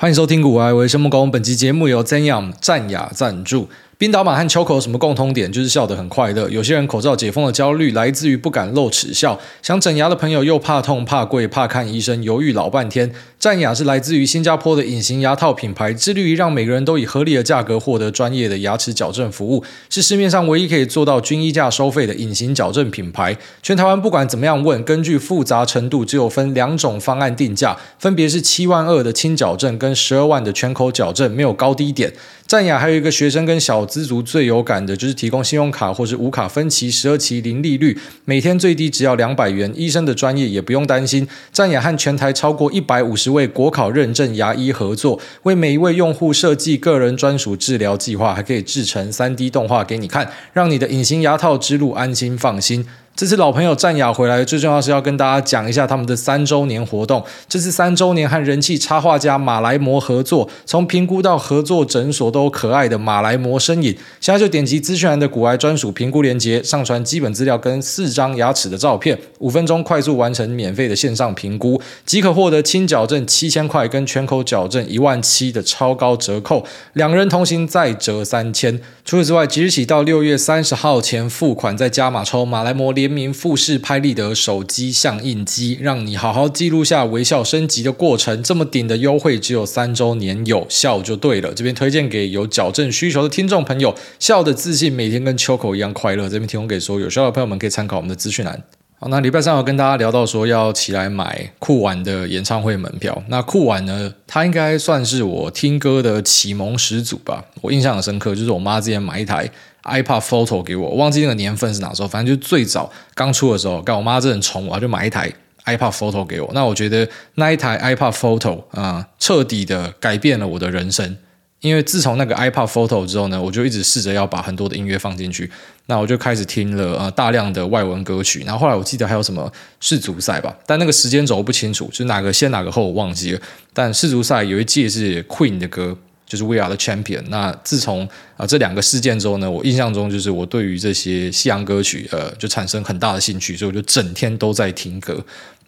[0.00, 3.68] 欢迎收听《古外维生目工》，本集节目由 Zen Yam 雅赞助。
[4.00, 5.52] 冰岛马和秋口有什么共通点？
[5.52, 6.48] 就是笑得很快乐。
[6.48, 13.12] 有些人口罩解封的焦虑来自于不敢露齿笑，想整牙的朋友又怕痛、怕贵、怕看医生，犹豫老半天。
[13.38, 23.36] 战雅是来自于新加坡的隐形牙套品牌，致力于让每个人都以合理的价格获得专业的牙齿矫正服务，是市面上唯一可以做到均一价收费的隐形矫正品牌。
[23.62, 32.10] 全台湾不管怎么样问，根据复杂程度，只有分两种方案定价，分别是七万二的轻矫正跟十二万的全口矫正，没有高低点。
[32.50, 41.28] 战雅还有一个学生跟小资族最有感的，就是提供信用卡或是无卡分期十二期零利率，每天最低只要两百元，医生的专业也不用担心。
[41.52, 52.84] 战雅和全台超过一百五十位国考认证牙医合作，为每一位用户设计个人专属治疗计划，还可以制成三 D 动画给你看，让你的隐形牙套之路安心放心。
[53.16, 57.22] 这次老朋友战雅回来，最重要是要跟大家讲一下他们的三周年活动。
[57.46, 63.94] 这次三周年和人气插画家马来貘合作，从评估到合作诊所都可爱的马来貘身影。
[64.20, 76.64] 现在就点击资讯栏的骨癌专属评估链接，上传基本资料跟四张牙齿的照片，五分钟快速完成免费的线上评估，即可获得轻矫正七千块跟全口矫正一万七的超高折扣，
[76.94, 78.80] 两人同行再折三千。
[79.04, 88.42] 除此之外，即日起到六月三十号前付款，再加码抽马来貘联名富士拍立得手机相印机，让你好好记录下微笑升级的过程。
[88.42, 91.54] 这么顶的优惠，只有三周年有效就对了。
[91.54, 96.28] 这边推荐给有矫正需求的听众朋友，笑的自信，每天跟秋口一样快乐。
[96.28, 98.62] 这边提供给所有有需要的朋友们，可以参考我们的资讯栏。
[98.98, 103.22] 好，那礼拜三我跟大家聊到说要起来买酷玩的演唱会门票。
[103.28, 107.42] 那酷玩呢，它应该算是我听歌的启蒙始祖吧。
[107.62, 109.50] 我印象很深刻，就是我妈之前买一台
[109.84, 113.80] iPad Photo 给我，我忘记那个年份是哪时候，反正就最早刚出的时候。
[113.82, 115.32] 刚我妈真的很宠我，就买一台
[115.64, 116.50] iPad Photo 给我。
[116.52, 121.16] 那我觉得那一台 iPad Photo 啊、彻底的改变了我的人生。
[121.60, 125.50] 因为自从那个 iPod Photo 之后呢，我就一直试着要把很多的音乐放进去。
[125.84, 128.42] 那我就开始听了呃大量的外文歌曲。
[128.46, 133.40] 然后后来我记得还有什么世足赛吧，但那个时间轴不清楚，就是哪个先哪个后我忘记了。
[133.74, 135.98] 但世足赛有一届是 Queen 的歌，
[136.30, 137.24] 就是 We Are the Champion。
[137.28, 145.22] 那自从啊、这两个事件之后呢，我印象中就是我对于这些西洋歌曲呃就产生很大的兴趣，所以我就整天都在听歌。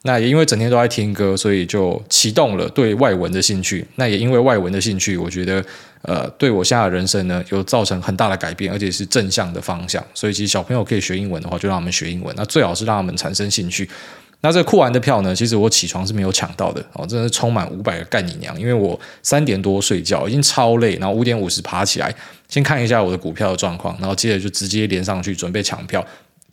[0.04, 3.86] 那也因为整天都在听歌，所以就启动了对外文的兴趣。
[3.96, 5.64] 那也因为外文的兴趣，我觉得
[6.02, 10.04] 呃，对我现在的人生呢，有造成很大的改变，而且是正向的方向。
[10.14, 12.34] 所以其实小朋友可以学英文的话，就让他们学英文。
[12.36, 13.88] 那最好是让他们产生兴趣。
[14.44, 18.60] 那这个酷玩的票呢，其实我起床是没有抢到的哦，真的是充满五百个干你娘！
[18.60, 22.12] 因为我三点多睡觉，已经超累，然后五点五十爬起来，
[22.48, 26.04] 先看一下我的股票的状况，然后接着就直接连上去准备抢票。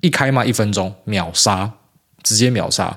[0.01, 1.69] 一开卖一分钟秒杀，
[2.21, 2.95] 直接秒杀。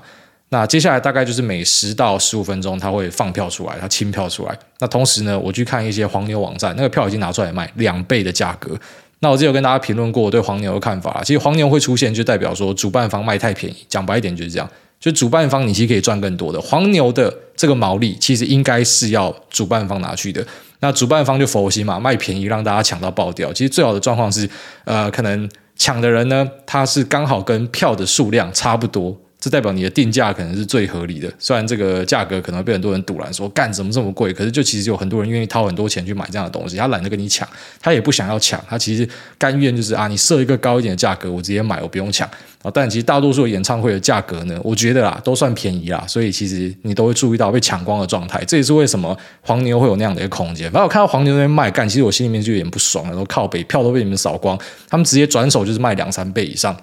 [0.49, 4.55] 那接下来大概就是每十到十五分钟，他会放票出来，他清票出来。
[4.77, 8.79] 那同时呢，我去看一些黄牛网站，那个票已经拿出来卖两倍的价格。
[9.23, 13.75] 那我之前有跟大家评论过我对黄牛的看法，其实黄牛会出现，就代表说主办方卖太便宜。
[13.87, 14.69] 讲白一点就是这样，
[14.99, 16.59] 就主办方你其实可以赚更多的。
[16.59, 20.45] 黄牛的这个毛利，其实应该是要主办方拿去的。
[20.81, 23.53] 那主办方就佛心嘛，卖便宜让大家抢到爆掉。
[23.53, 24.49] 其实最好的状况是，
[24.83, 29.17] 呃，可能抢的人呢，他是刚好跟票的数量差不多。
[29.43, 34.31] 这代表你的定价可能是最合理的，虽然这个价格可能会被很多人堵拦，说干怎么这么贵？
[34.31, 37.45] 可是就其实有很多人愿意掏很多钱去买这样的东西，他懒得跟你抢，
[37.81, 39.05] 他也不想要抢，他其实
[39.37, 42.25] 甘愿就是啊，你设一个高一点的价格，我直接买，我不用抢
[42.61, 42.71] 啊。
[42.73, 50.71] 但其实大多数演唱会的价格呢，我觉得啦都算便宜啦，所以其实你都会注意到被抢光的状态，这也是为什么黄牛会有那样的一个空间。
[50.71, 56.73] 反正我看到黄牛那边卖干，其实我心里面就有点不爽了，然后靠北票都被你们扫光，他们直接转手就是卖两三倍以上。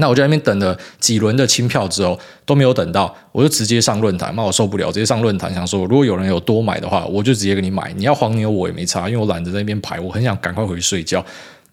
[0.00, 7.92] 那我在那边等了几轮的清票之后都没有等到，我就直接上论坛，那我受不了，直接上论坛想说，如果有人有多买的话，我就直接给你买。
[7.96, 11.24] 你要黄牛我也没差，因为我懒得在那边排，我很想赶快回去睡觉。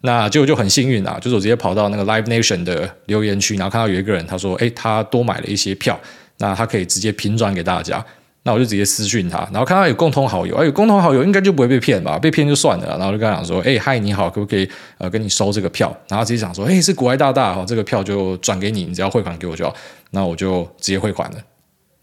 [0.02, 5.98] 那结果就很幸运啊，就是我直接跑到那个 Live Nation 的留言区，然后看到有一个人他说，诶，他多买了一些票，
[6.38, 8.04] 那他可以直接平转给大家。
[8.48, 12.18] 那我就直接私讯他，然后看到有共同好友，哎，有共同好友应该就不会被骗吧？
[12.18, 15.94] 被骗就算了，然后就跟他讲说，哎，嗨，你好，可不可以呃跟你收这个票？
[16.08, 19.76] 然后直接讲说，哎，是股癌大大哈，这个票就转给你，你只要汇款给我就好。
[20.12, 21.36] 那我就直接汇款了。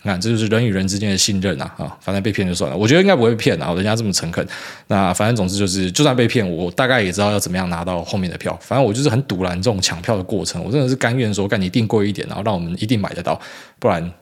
[0.04, 1.66] 你看，这就是人与人之间的信任啊！
[1.80, 4.48] 啊，反正被骗就算了，我觉得应该不会被骗啊，人家这么诚恳。
[4.86, 8.56] 那反正总之就是，就算被骗，我大概也知道要怎么样拿到后面的票。
[8.62, 13.42] 反正我就是很赌烂这种抢票的过程，我真的是甘愿说，干你订贵一点，然后让我们一定买得到，
[13.80, 14.14] 不然。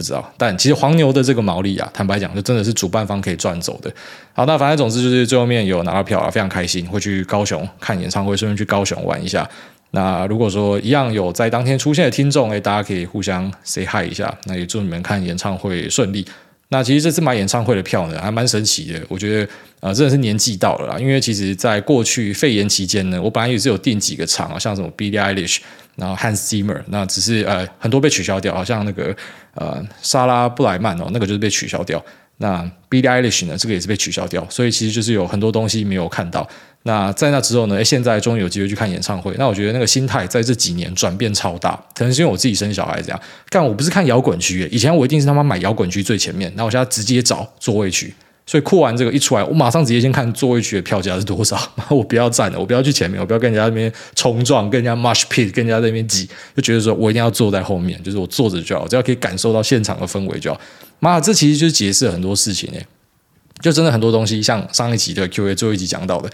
[0.00, 3.92] 不知道，但其实黄牛的这个毛利啊，坦白讲，就真的是主办方可以赚走的。
[4.32, 9.46] 好，那反正总之就是最后面有拿到票啊，非常开心，会去高雄看演唱会，顺便去高雄玩一下。
[9.90, 14.34] 那如果说一样有在当天出现的听众，诶，大家可以互相 say hi 一下。
[14.46, 16.24] 那也祝你们看演唱会顺利。
[16.68, 19.00] 那其实这次买演唱会的票呢，还蛮神奇的。
[19.08, 20.98] 我觉得呃，真的是年纪到了啦。
[20.98, 25.58] 因为其实在过去肺炎期间呢，我本来也是有订几个场啊，像什么 Billie Eilish，
[26.00, 29.14] 然后 Hans Zimmer，那只是呃很多被取消掉，好像那个
[29.54, 32.02] 呃莎拉布莱曼哦，那个就是被取消掉。
[32.38, 34.44] 那 Billie Eilish 呢，这个也是被取消掉。
[34.48, 36.48] 所以其实就是有很多东西没有看到。
[36.84, 39.34] 那在那之后呢，诶，现在终于有机会去看演唱会。
[39.36, 43.20] 那我觉得那个心态在这几年转变超大，可能是因为我自己生小孩这样。
[43.50, 48.14] 但我不是看摇滚区，以前我一定是他妈买摇滚区最前面，那我现在直接找座位区。
[48.50, 51.56] 所以扩完这个一出来，我马上直接先看座位区的票价是多少。
[51.88, 60.60] 我不要站了，我不要去前面，我不要跟人家那边冲撞，跟人家 mush pit，跟人家在那边挤，就觉得说我一定要坐在后面，就是我坐着就好，只要可以感受到现场的氛围就好。
[60.98, 62.84] 妈，这其实就是解释了很多事情诶，
[63.60, 66.28] 就真的很多东西，像上一集的 Q&A 最后一集讲到的。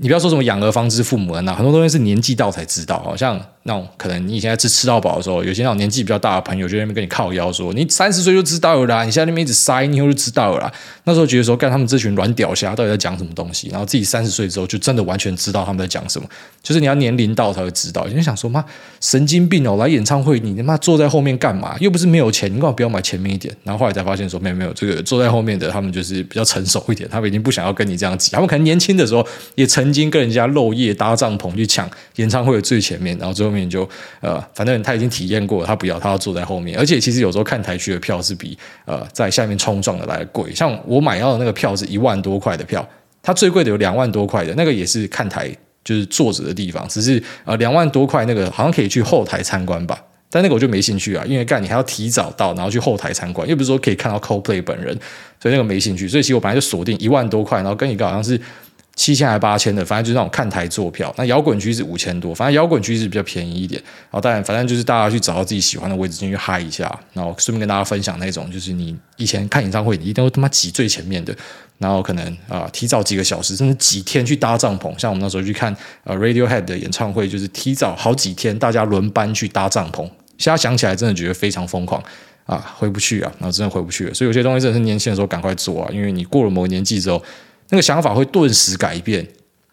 [0.00, 3.02] 你不要说什么养儿方知父母恩呐，很多东西是年纪到才知道。
[3.02, 10.72] 好像那种可能你以前在吃吃到饱的时候，有些那种年纪比较大的朋友就在那边跟你靠腰说：“你三十岁就知道了啦，你现在那边一直塞，你以后就知道了啦。”
[11.04, 13.68] 那时候觉得说，干他们这群软屌虾到底在讲什么东西？
[13.68, 16.26] 然后自己三十岁之后就真的完全知道他们在讲什么。
[16.62, 18.06] 就是你要年龄到才会知道。
[18.08, 18.64] 你就想说妈
[19.02, 21.76] 神经病哦，来演唱会你他妈坐在后面干嘛？
[21.78, 23.54] 又不是没有钱，你干嘛不要买前面一点？
[23.64, 28.30] 然后后来才发现说没有没有，这个坐在后面的他们就是比较成熟一点，他们已经不想要跟你这样挤。
[28.30, 30.68] 他们可能年轻的时候也曾经跟人家露。
[30.78, 33.88] 夜搭帐篷去抢演唱会的最前面，然后最后面 就
[34.20, 36.78] 呃，反正他已经体验过，他不要，他要坐在后面。
[36.78, 40.54] 而且其实有时候看台区的票是比呃在下面冲撞的来的贵。
[40.54, 42.86] 像我买到的那个票是一万多块的票，
[43.22, 45.50] 它最贵的有两万多块的，那个也是看台
[45.82, 54.94] 就是坐着的地方，只是呃两万多块那个好像可以去后台参观吧，但那个我就没兴趣啊，因为干你还要提早到，然后去后台参观，又不是说可以看到 Coldplay 本人，
[55.40, 56.06] 所以那个没兴趣。
[56.06, 58.38] 所以其实我本来就锁定一万多块，然后跟一个好像是。
[58.98, 61.14] 七千还八千的，反正就是那种看台坐票。
[61.16, 63.80] 那摇滚区是五千多，反正摇滚区是比较便宜一点。
[64.10, 66.84] 然后当然，反正就是大家去找到自己喜欢的位置进去嗨一下。
[67.12, 71.32] 然后顺便跟大家分享那种，就是你以前看演唱会，你一定会他妈挤最前面的。
[71.78, 74.92] 然后可能啊、提早几个小时，甚至几天去搭帐篷。
[74.98, 75.72] 像我们那时候去看
[76.02, 80.10] 呃 Radiohead 的演唱会，就是提早好几天，大家轮班去搭帐篷。
[80.38, 82.02] 现在想起来，真的觉得非常疯狂
[82.46, 84.12] 啊，回不去啊，然后真的回不去了。
[84.12, 87.22] 所以有些东西真的是年轻的时候赶快做啊，因为你过了某个年纪之后。
[87.70, 89.26] 那个想法会顿时改变，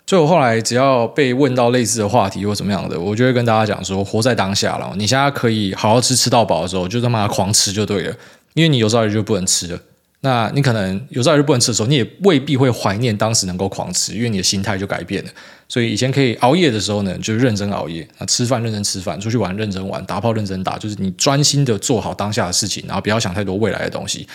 [0.06, 4.94] 所以我后来只要被问到类似的话题或怎么样的，我就会跟大家讲说：活在当下了。
[4.98, 8.16] 你现在可以好好吃，吃到饱的时候，就他妈狂吃就对了。
[8.54, 9.80] 因为你有朝一日就不能吃了，
[10.22, 15.30] 那你可能有朝一日不能吃的时候，你也未必会怀念当时能够狂吃，因为你的心态就改变了。
[15.68, 24.28] 所以以前可以熬夜的时候呢，就认真熬夜；那吃饭认真吃饭，出去玩认真玩，打炮认真打，就是你专心的做好当下的事情，然后不要想太多未来的东西。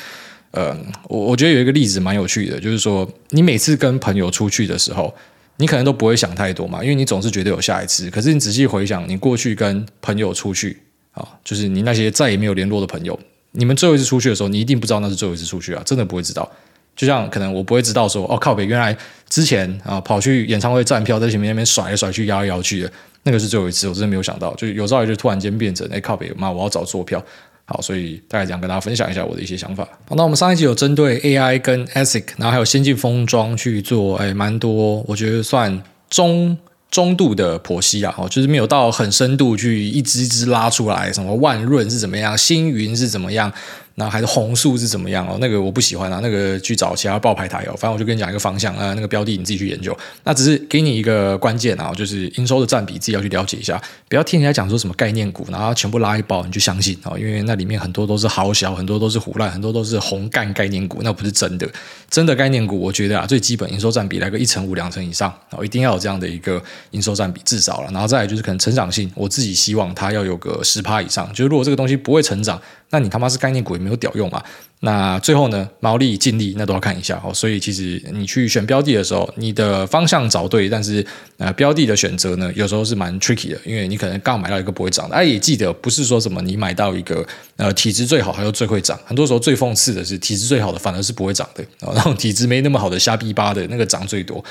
[0.52, 0.76] 呃，
[1.08, 5.14] 我我觉得有一个例子蛮有趣的，就是说你每次跟朋友出去的时候，
[5.58, 8.10] 你可能都不会想太多嘛，因为你总是觉得有下一次。
[8.10, 10.78] 可是你仔细回想，你过去跟朋友出去
[11.12, 13.18] 啊，就是你那些再也没有联络的朋友，
[13.52, 16.50] 你们最后一次出去的时候，你一定不知道那是最后一次出去啊，真的不会知道。
[16.96, 18.94] 就像可能我不会知道说，哦靠北，原来
[19.28, 22.92] 之前啊跑去演唱会站票，在前面那边甩来甩去、摇来摇去的，
[23.22, 27.24] 那个是最后一次，我真的没有想到，就有朝一日突然间变成，哎靠北，妈，我要找坐票。
[27.72, 29.84] 好，所以大概这样跟大家分享一下我的一些想法。
[30.08, 36.58] 好，那我们上一集有针对 AI 跟 ASIC，然后还有先进封装去做，哎，蛮多，我觉得算中
[36.90, 43.52] 中度的剖析啊，哦，就是没有到很深度去一支一支拉出来，什么万润是怎么样，星云是怎么样。
[44.00, 45.36] 然后还是红数是怎么样哦？
[45.42, 47.76] 那个我不喜欢啊，那个去找其他报牌台哦。
[47.76, 49.94] 反正我就跟你讲一个方向啊，那个标的你自己去研究。
[50.24, 53.78] 那只是给你一个关键啊，就是营收的占比自己要去了解一下，
[54.08, 61.68] 不要听人家讲说什么概念股，然后全部拉一包你就相信哦，因为那里面很多都是好小，很多都是胡烂，很多都是红干概念股，那不是真的。
[62.08, 67.90] 真的概念股，我觉得啊，最基本营收占比来个一成五两成以上，一定要有这样的一个营收占比至少了。
[67.92, 71.28] 然后再来就是可能成长性，我自己希望它要有个十趴以上。
[71.32, 72.60] 就是如果这个东西不会成长。
[72.90, 74.44] 那你他妈是概念股也没有屌用啊！
[74.80, 77.32] 那最后呢，毛利、净利那都要看一下哦。
[77.32, 81.04] 所以其实你去选标的的时候，你的方向找对，但是
[81.38, 85.14] 呃标的的选择呢，有时候是蛮 tricky 的，因为你可能刚买到一个不会涨的。
[85.14, 87.24] 哎，也记得不是说什么你买到一个
[87.56, 88.98] 呃体质最好，还有最会涨。
[89.04, 94.42] 很多时候最讽刺的是，体质最好的反而是不会涨的，然后体质没那么好的瞎逼巴的那个涨最多。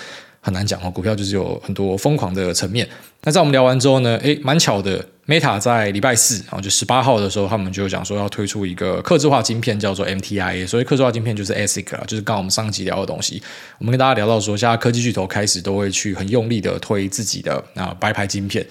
[0.42, 2.88] 很难讲哦，股票就是有很多疯狂的层面。
[3.24, 10.66] 那在我们聊完之后呢，诶，蛮巧的，Meta 在礼拜四，然后就十八号的时候，他们就讲说要推出一个刻制化晶片，叫做 MTIA。
[10.66, 13.42] 所以刻制化晶片就是 ASIC 啦，就是刚刚我们上集聊的东西。
[13.78, 18.66] 我们跟大家聊到说，现在科技巨头开始都会去很用力的推自己的啊白牌晶片。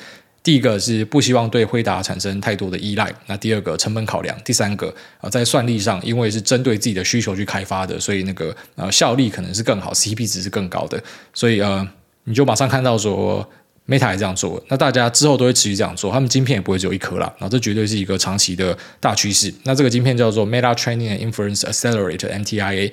[0.49, 4.89] 第一个是不希望对辉达产生太多的依赖，那第二个成本考量，第三个
[5.21, 10.99] 啊在算力上，因为是针对自己的需求去开发的，所以那个呃效率可能是更好，CP 值是更高的，
[11.35, 11.87] 所以呃
[12.25, 13.47] 你就马上看到说
[13.87, 19.53] Meta 也这样做，那大家之后都会持续这样做，他们晶片也不会只有一颗啦，然后这绝对是一个长期的大趋势。
[19.65, 22.91] 那这个晶片叫做 Meta Training and Inference Accelerator（MTIA）。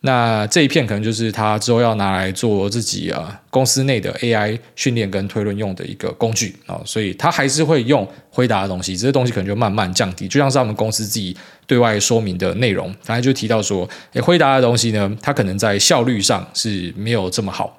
[0.00, 11.36] 那这一片可能就是他之后要拿来做自己啊公司内的 AI 训练跟推论用的一个工具啊，所以他还是会用回答的东西，这些东西可能就慢慢降低，就像是他们公司自己
[11.66, 17.74] 对外说明的内容，反正就提到说，诶，辉达的东西呢，它可能在效率上是没有这么好。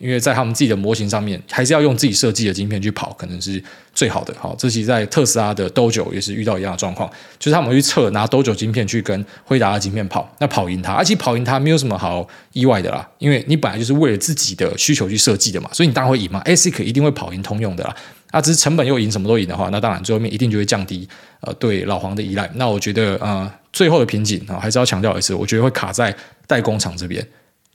[0.00, 3.62] 因为在他们自己的模型上面，还是要用自己设计的晶片去跑，可能是
[3.94, 4.34] 最好的。
[4.38, 16.42] 好，这其实在特斯拉的 Dojo 也是遇到一样的状况，就是他们去测拿 Dojo 晶片去跟辉达的晶片跑，那跑赢它，而且跑赢它没有什么好意外的啦，因为你本来就是为了自己的需求去设计的嘛，所以你当然会赢嘛。
[16.46, 17.94] ASIC 一定会跑赢通用的啦，
[18.30, 21.06] 啊，只是成本又赢什么都赢的话，那当然最后面一定就会降低
[21.42, 22.50] 呃对老黄的依赖。
[22.54, 26.16] 那我觉得呃最后的瓶颈啊，还是要强调一次，我觉得会卡在
[26.46, 27.22] 代工厂这边，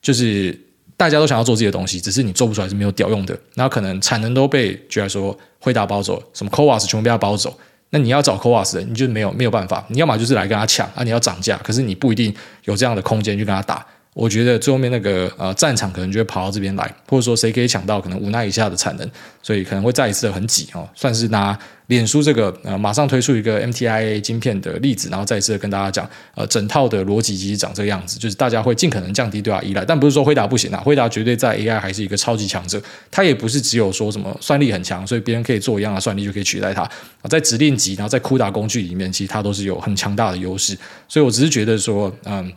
[0.01, 0.59] 就是。
[0.97, 3.37] 大家都想要做自己的东西，只是你做不出来是没有屌用的。
[3.55, 7.57] 那可能产能都被，居然说会打包走，什么 CoWoS 全部被他包走。
[7.91, 9.85] 那你要找 c o a s 的，你就没有没有办法。
[9.89, 12.33] 你要么就是来跟他抢啊，你要涨价，可是你不一定
[12.63, 13.85] 有这样的空间去跟他打。
[14.15, 19.05] 我觉得最后面那个呃战场可能就会跑到这边来，或者说谁可以抢到可能五奈以下的产能，
[19.43, 21.57] 所以可能会再一次的很挤哦，算是拿
[21.87, 32.81] 脸书这个呃马上推出一个 MTIA 晶片的例子，然后再一次的跟大家讲呃整套的逻辑其实长这个样子，就是大家会尽可能降低对它依赖，但不是说辉达不行啊，辉达绝对在 AI 还是一个超级强者，
[33.11, 40.77] 它也不是只有说什么算力很强，所以别人可以做一样的算力就可以取代它啊，在指令集然后在 CUDA 工具里面，其实它都是有很强大的优势，
[41.09, 42.49] 所以我只是觉得说嗯。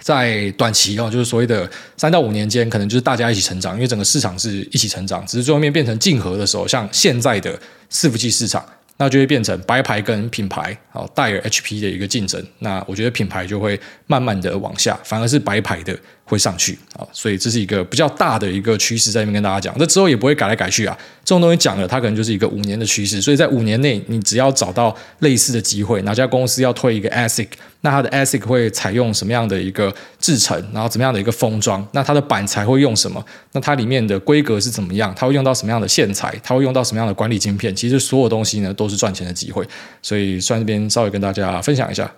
[0.00, 5.24] 在短期哦，就是所谓的三到五年间，可能就是大家一起成长，因为整个市场是一起成长。
[5.26, 7.56] 只是最后面变成竞合的时候，像现在的
[7.90, 8.64] 伺服器市场，
[8.96, 12.44] 那就会变成白牌跟品牌，哦，戴尔、HP 的一个竞争。
[12.58, 15.96] 那我觉得品牌就会慢慢的往下，反而是白牌的。
[16.30, 19.74] 会上去啊，所以这是一个比较大的一个趋势，在这边跟大家讲。
[19.76, 23.20] 那之后也不会改来改去啊，这种东西讲了，它可能就是一个五年的趋势。
[23.20, 27.48] 所以在五年内，你只要找到类似的机会，哪家公司要推一个 ASIC，
[27.80, 33.24] 那它的 ASIC 会采用什么样的一个制程，然后怎么样的一个封装，那它的板材会用什么？
[33.52, 35.12] 那它里面的规格是怎么样？
[35.16, 36.32] 它会用到什么样的线材？
[36.44, 37.74] 它会用到什么样的管理晶片？
[37.74, 39.66] 其实所有东西呢，都是赚钱的机会。
[40.00, 42.10] 所以算这边稍微跟大家分享一下。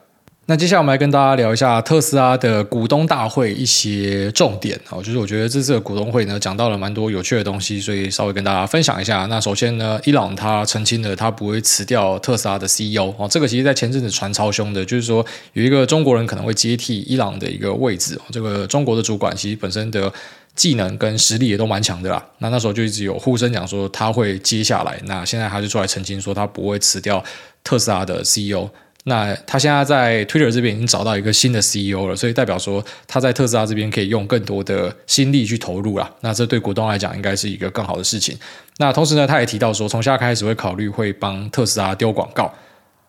[0.46, 9.24] 那接下来我们来跟大家聊一下特斯拉的股东大会一些重点哦，就是我觉得这次的股东会呢，讲到了蛮多有趣的东西，所以稍微跟大家分享一下。
[9.26, 18.20] 那首先呢，伊朗他澄清了他不会辞掉特斯拉的 CEO 哦，这个其实在前阵子传超凶的，就是说有一个中国人可能会接替伊朗的一个位置。
[18.32, 20.12] 这个中国的主管其实本身的
[20.56, 22.22] 技能跟实力也都蛮强的啦。
[22.38, 27.22] 那那时候就一直有呼声讲说他会接下来，那现在他就出来澄清说他不会辞掉
[27.62, 28.68] 特斯拉的 CEO。
[29.04, 36.08] 那他现在在 Twitter 这边已经找到一个新的 CEO 了，所以代表说他在特斯拉这边可以用更多的心力去投入了。
[36.20, 38.38] 那这对股东来讲应该是一个更好的事情。
[38.78, 42.52] 那同时呢，他也提到说，从现在开始会考虑会帮特斯拉丢广告。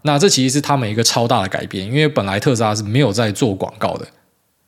[0.01, 4.07] 那这其实是他们一个超大的改变，因为本来特斯拉是没有在做广告的。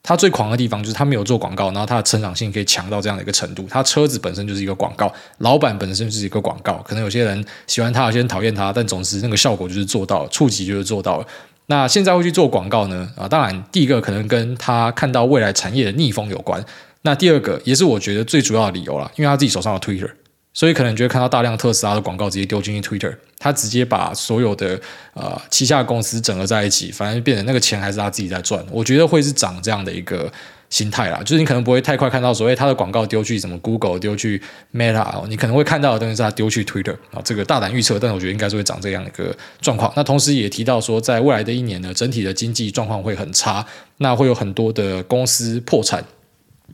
[0.06, 3.66] 他最狂的地方就是他没有做广告，然后他的成长性可以强到这样的一个程度。
[3.68, 6.76] 他车子本身就是一个广告，老板本身就是一个广告。
[6.88, 11.26] 可能有些人喜欢他，有些人讨厌他，但总之那个效果就是做到了，触及就是做到了。
[11.66, 13.12] 那现在会去做广告呢？
[13.18, 16.64] 啊，当然第一个可能跟他看到未来产业的逆风有关。
[17.02, 20.10] 那第二个也是我觉得最主要的理由啦，因为他自己手上有 Twitter。
[20.56, 24.80] 所以可能就会看到大量特斯拉的广告直接丢进去 Twitter，他直接把所有的
[25.14, 28.66] 呃旗下公司整合在一起，反正变成那个钱还是他自己在赚。
[28.72, 30.32] 我觉得会是长这样的一个
[30.70, 34.42] 心态啦，就是你可能不会太快看到所谓他的广告丢去什么 Google 丢去
[34.74, 39.92] Meta，你可能会看到的东西是他丢去 Twitter 啊，这个大胆预测，但是我觉得应该是会长这样的一个状况。
[39.94, 43.66] 那同时也提到说，在未来的一年呢，整体的经济状况会很差，
[43.98, 46.02] 那会有很多的公司破产。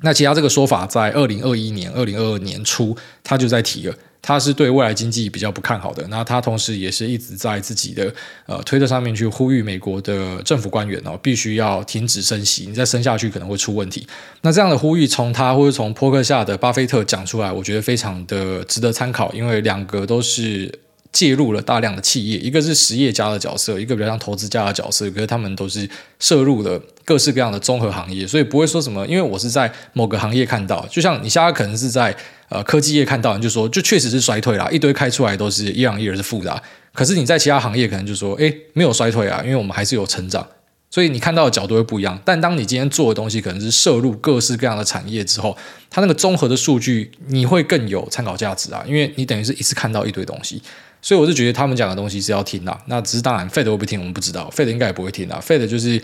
[0.02, 6.08] 那其他这个说法，在二零二一年、二零二二年初，他就在提了，他是对未来经济比较不看好的。
[6.08, 8.12] 那他同时也是一直在自己的
[8.46, 14.08] 呃推特上面去呼吁美国的政府官员哦，必须要停止升息，你再升下去可能会出问题。
[14.42, 20.72] 那这样的呼吁从他或者从波克夏的巴菲特讲出来，我觉得非常的值得参考，因为两个都是。
[21.12, 25.10] 介入了大量的企业，一个是实业家的角色，一个比较像投资家的角色。
[25.12, 25.90] 可是他们都是
[26.20, 29.06] 涉入了各式各样的综合行业，所以不会说什么。
[29.08, 32.16] 因为我是在某个行业看到，就像你现在可能是在
[32.50, 36.64] 呃科技业看到，你就说就确实是衰退啦，一堆开出来都是一样，一样是负的。
[36.94, 40.48] 可是你在其他行业可能就说，诶，没有衰退啊，因为我们还是有成长。
[40.90, 42.20] 所以你看到的角度会不一样。
[42.26, 45.58] 但当你今天做的东西可能是涉入各式各样的产业之后，
[45.90, 50.62] 它那个综合的数据你会更有参考价值啊，因为你等于是一次看到一堆东西。
[51.02, 55.36] 所以我是觉得他们讲的东西是要听的，那只是当然，Fed 会不听我们不知道，Fed 应该也不会听的。
[55.42, 56.02] Fed 就是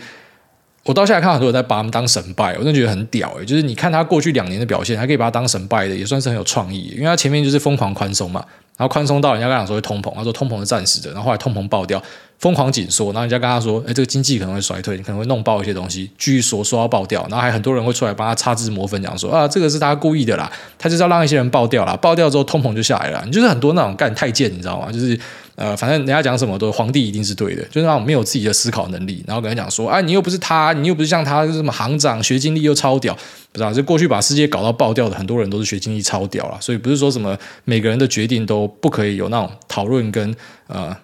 [0.84, 6.92] 我到现在看很多人在把他们当神拜，我真的觉得很屌诶，就是你看他过去两年的表现，还可以把他当神拜的，也算是很有创意。
[6.94, 8.44] 因为他前面就是疯狂宽松嘛，
[8.78, 12.02] 然后宽松到人家跟他讲说会通膨，他说通膨是暂时的，然后后来通膨爆掉，
[12.38, 23.22] 疯狂紧缩，然后人家跟他说，哎，这个经济可能会衰退，你可能会弄爆一些东西，继续说说要爆掉，然后还很多人会出来帮他擦脂抹粉，讲说啊，这个是他故意的啦，他就是要让一些人爆掉啦，爆掉之后通膨就下来了。
[23.26, 24.90] 你就是很多那种干太监，你知道吗？
[24.90, 25.18] 就是。
[25.60, 33.12] 呃，反正人家讲什么都皇帝一定是对的，就是那种没有自己的思考能力，然后跟他讲说，哎，你又不是他，你又不是像他，就是什么行长，学经历又超屌，
[33.50, 40.32] 不知道，就过去把世界搞到爆掉的很多人都是学经历超屌了，所以不是说什么每个人的决定都不可以有那种讨论跟
[40.68, 40.96] 呃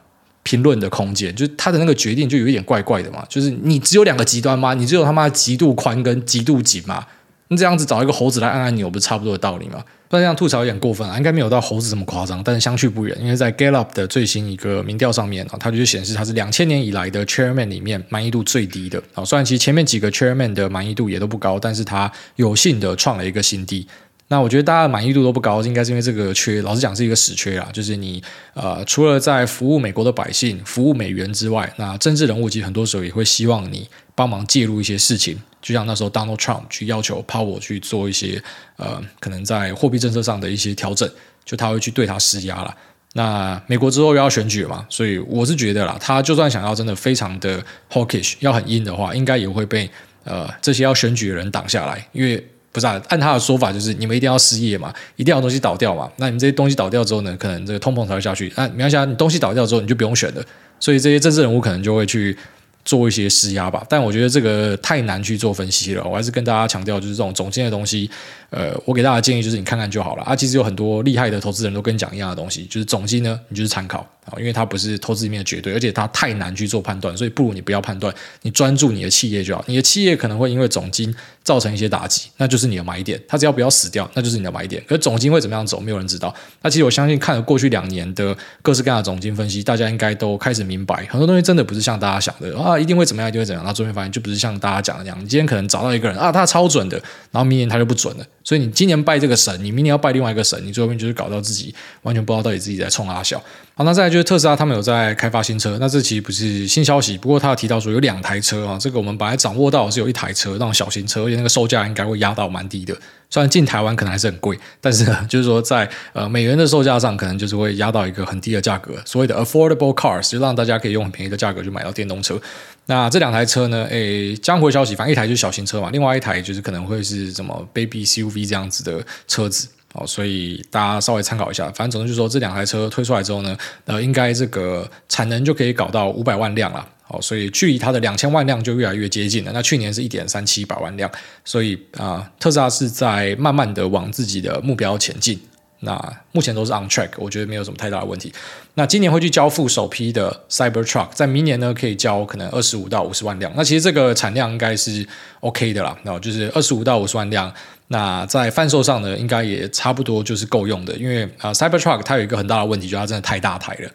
[0.45, 4.73] 评论的空间，就是他的那个决定就有一点怪怪的嘛，就是你只有两个极端吗？
[4.75, 7.05] 你只有他妈极度宽跟极度紧吗？
[7.49, 9.83] 你这样子找一个猴子来按按钮，不是差不多的道理吗？
[10.15, 13.19] 那这样吐槽有点过分啊，应该没有到猴子这么夸张，但是相去不远。
[13.21, 19.25] 因为在 Gallup 的最新一个民调上面啊，它就显示它是两千年以来的 Chairman 里面满意度最低的啊。
[19.25, 23.85] 虽然其实前面几个 Chairman 的满意度也都不高，但是它有幸的创了一个新低。
[24.29, 27.69] 那我觉得大家满意度都不高，应该是因为这个缺，老实讲是一个死缺啊。
[27.73, 28.23] 就是你
[28.55, 35.39] 呃，除了在服务美国的百姓、服务美元之外，那政治人物其实很多时候也会希望你帮忙介入一些事情。
[35.61, 38.43] 就像那时候 Donald Trump 去要求 Powell 去做一些
[38.77, 41.09] 呃，可能在货币政策上的一些调整，
[41.45, 42.75] 就他会去对他施压了。
[43.13, 47.63] 那美国之后又要选举嘛，所以我是觉得啦，他就算想要真的非常的
[47.93, 49.89] hawkish，要很硬的话，应该也会被
[50.25, 52.43] 呃这些要选举的人挡下来，因为。
[52.75, 56.11] 不是，按他的说法就是你们一定要失业嘛，一定要东西倒掉嘛。
[56.17, 58.53] 那你们这些东西倒掉之后呢，可能这个通膨才会下去。
[58.57, 60.43] 那没关系，你东西倒掉之后你就不用选了。
[60.81, 62.37] 所以这些政治人物可能就会去
[62.85, 63.87] 做一些施压吧。
[63.89, 66.03] 但我觉得这个太难去做分析了。
[66.05, 68.11] 我还是跟大家强调，就是这种总监的东西，
[68.55, 70.23] 呃，我给大家建议就是你看看就好了。
[70.23, 74.07] 啊，其实有很多厉害的投资人都跟你讲一样的东西，就是总金呢，你就是参考。
[74.25, 79.63] 啊，因为它不是投资里面的绝对，而且它太难去做判断，所以不如你不要判断，你专注你的企业就好。
[79.67, 83.21] 你的企业可能会因为总金造成一些打击，那就是你的买点。
[83.29, 84.83] 它只要不要死掉，那就是你的买点。
[84.89, 86.35] 可是总金会怎么样走，没有人知道。
[86.63, 93.63] 那其实我相信，看了过去两年的各式各样的总金分析，大家应该都开始明白，很多东西真的不是像大家想的啊，一定会怎么样，一定会怎样。
[93.63, 95.19] 那最后发现，就不是像大家讲的那样。
[95.23, 96.97] 你今天可能找到一个人啊，他超准的，
[97.31, 98.25] 然后明年他就不准了。
[98.45, 103.43] 所以你今年拜这个神，你明年要拜另外一个神，你最后面就是搞到自己完全不知道到底自己在冲阿小。
[103.77, 105.77] 好，那再来就是特斯拉，他们有在开发新车。
[105.81, 112.97] 那这其实不是新消息，不过他有提到说有两台车啊，这个我们本来掌握到是有一台车，那种小型车，而且那个售价应该会压到蛮低的。
[113.29, 122.41] 虽然进台湾可能还是很贵，但是呢，就是说在呃美元的售价上，可能就是会压到一个很低的价格，所谓的 affordable cars，就让大家可以用很便宜的价格去买到电动车。
[122.87, 129.67] 那这两台车呢，诶，江湖消息，反正一台就是小型车嘛，另外一台就是可能会是什么 baby SUV 这样子的车子。
[129.95, 131.65] 哦，所以大家稍微参考一下。
[131.71, 136.87] 反正总之就是说，这两台车推出来之后呢，呃，应该这个产能就可以搞到五百万辆了。
[137.09, 139.53] 哦，所以距离它的两千万辆就越来越接近了。
[139.53, 141.11] 那去年是一点三七百万辆，
[141.45, 145.41] 所以啊、特斯拉是在慢慢的往自己的目标前进。
[145.81, 146.01] 那
[146.33, 148.33] 目前都是 on track，我觉得没有什么太大的问题。
[148.73, 153.53] 那今年会去交付首批的 Cybertruck，在明年呢可以交可能二十五到五十万辆。
[153.55, 155.07] 那其实这个产量应该是
[155.41, 157.53] OK 的啦，那就是二十五到五十万辆。
[157.89, 163.91] 那在贩售上呢，应该也差不多就是够用的，因为啊，Cybertruck 它有一个很大的问题，就是它真的太大台了。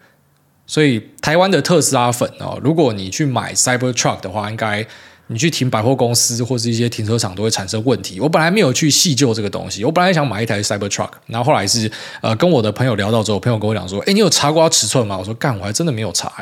[0.66, 4.86] 所以台湾的特斯拉粉哦，如果你去买 Cybertruck 的话，应该
[5.26, 8.20] 你去停百货公司或是一些停车场都会产生问题。
[8.20, 15.18] 我本来没有去细究这个东西，我本来想买一台 Cybertruck，然后后来是呃跟我的朋友聊到之后，朋友跟我讲说，诶，你有查过它尺寸吗？
[15.18, 16.32] 我说干，我还真的没有查，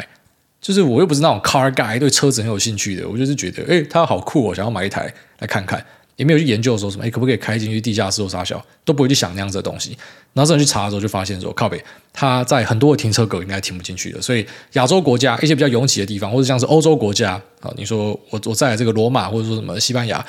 [0.60, 5.82] 就是我又不是那种 car guy，对车子很有兴趣的，我就是觉得，诶，它好酷，我想要买一台来看看。
[6.18, 9.96] 也没有去研究说什么，哎，可不可以开进去地下室或啥小，都不会去想那样子的东西。
[10.34, 14.20] 然后这人去查的时候，就发现说，靠北，它在很多的停车格应该停不进去的。
[14.20, 20.24] 所以亚洲国家一些比较拥挤的地方，或者像是欧洲国家啊，你说我我在这个罗马或者说什么西班牙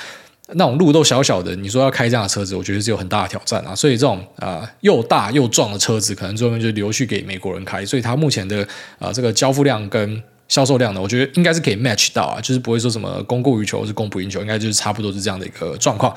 [0.52, 3.74] 那种路都小小的，你说要开这样的车子，我觉得是有很大的挑战啊。
[3.74, 7.84] 所以这种啊、又大又壮的车子，可能最后面就留去给美国人开。
[7.84, 8.66] 所以它目前的
[8.98, 16.14] 啊、这个交付量跟销售量呢，我觉得应该是可以 match 到啊，就是不会说什么供过于求是供不应求，应该就是差不多是这样的一个状况。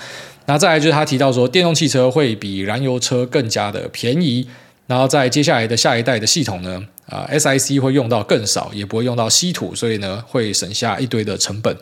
[0.48, 4.46] 那再来就是他提到说，电动汽车会比燃油车更加的便宜，
[4.88, 11.78] 然后在接下来的下一代的系统呢，啊，SIC 会用到更少，也不会用到稀土，所以呢会省下一堆的成本。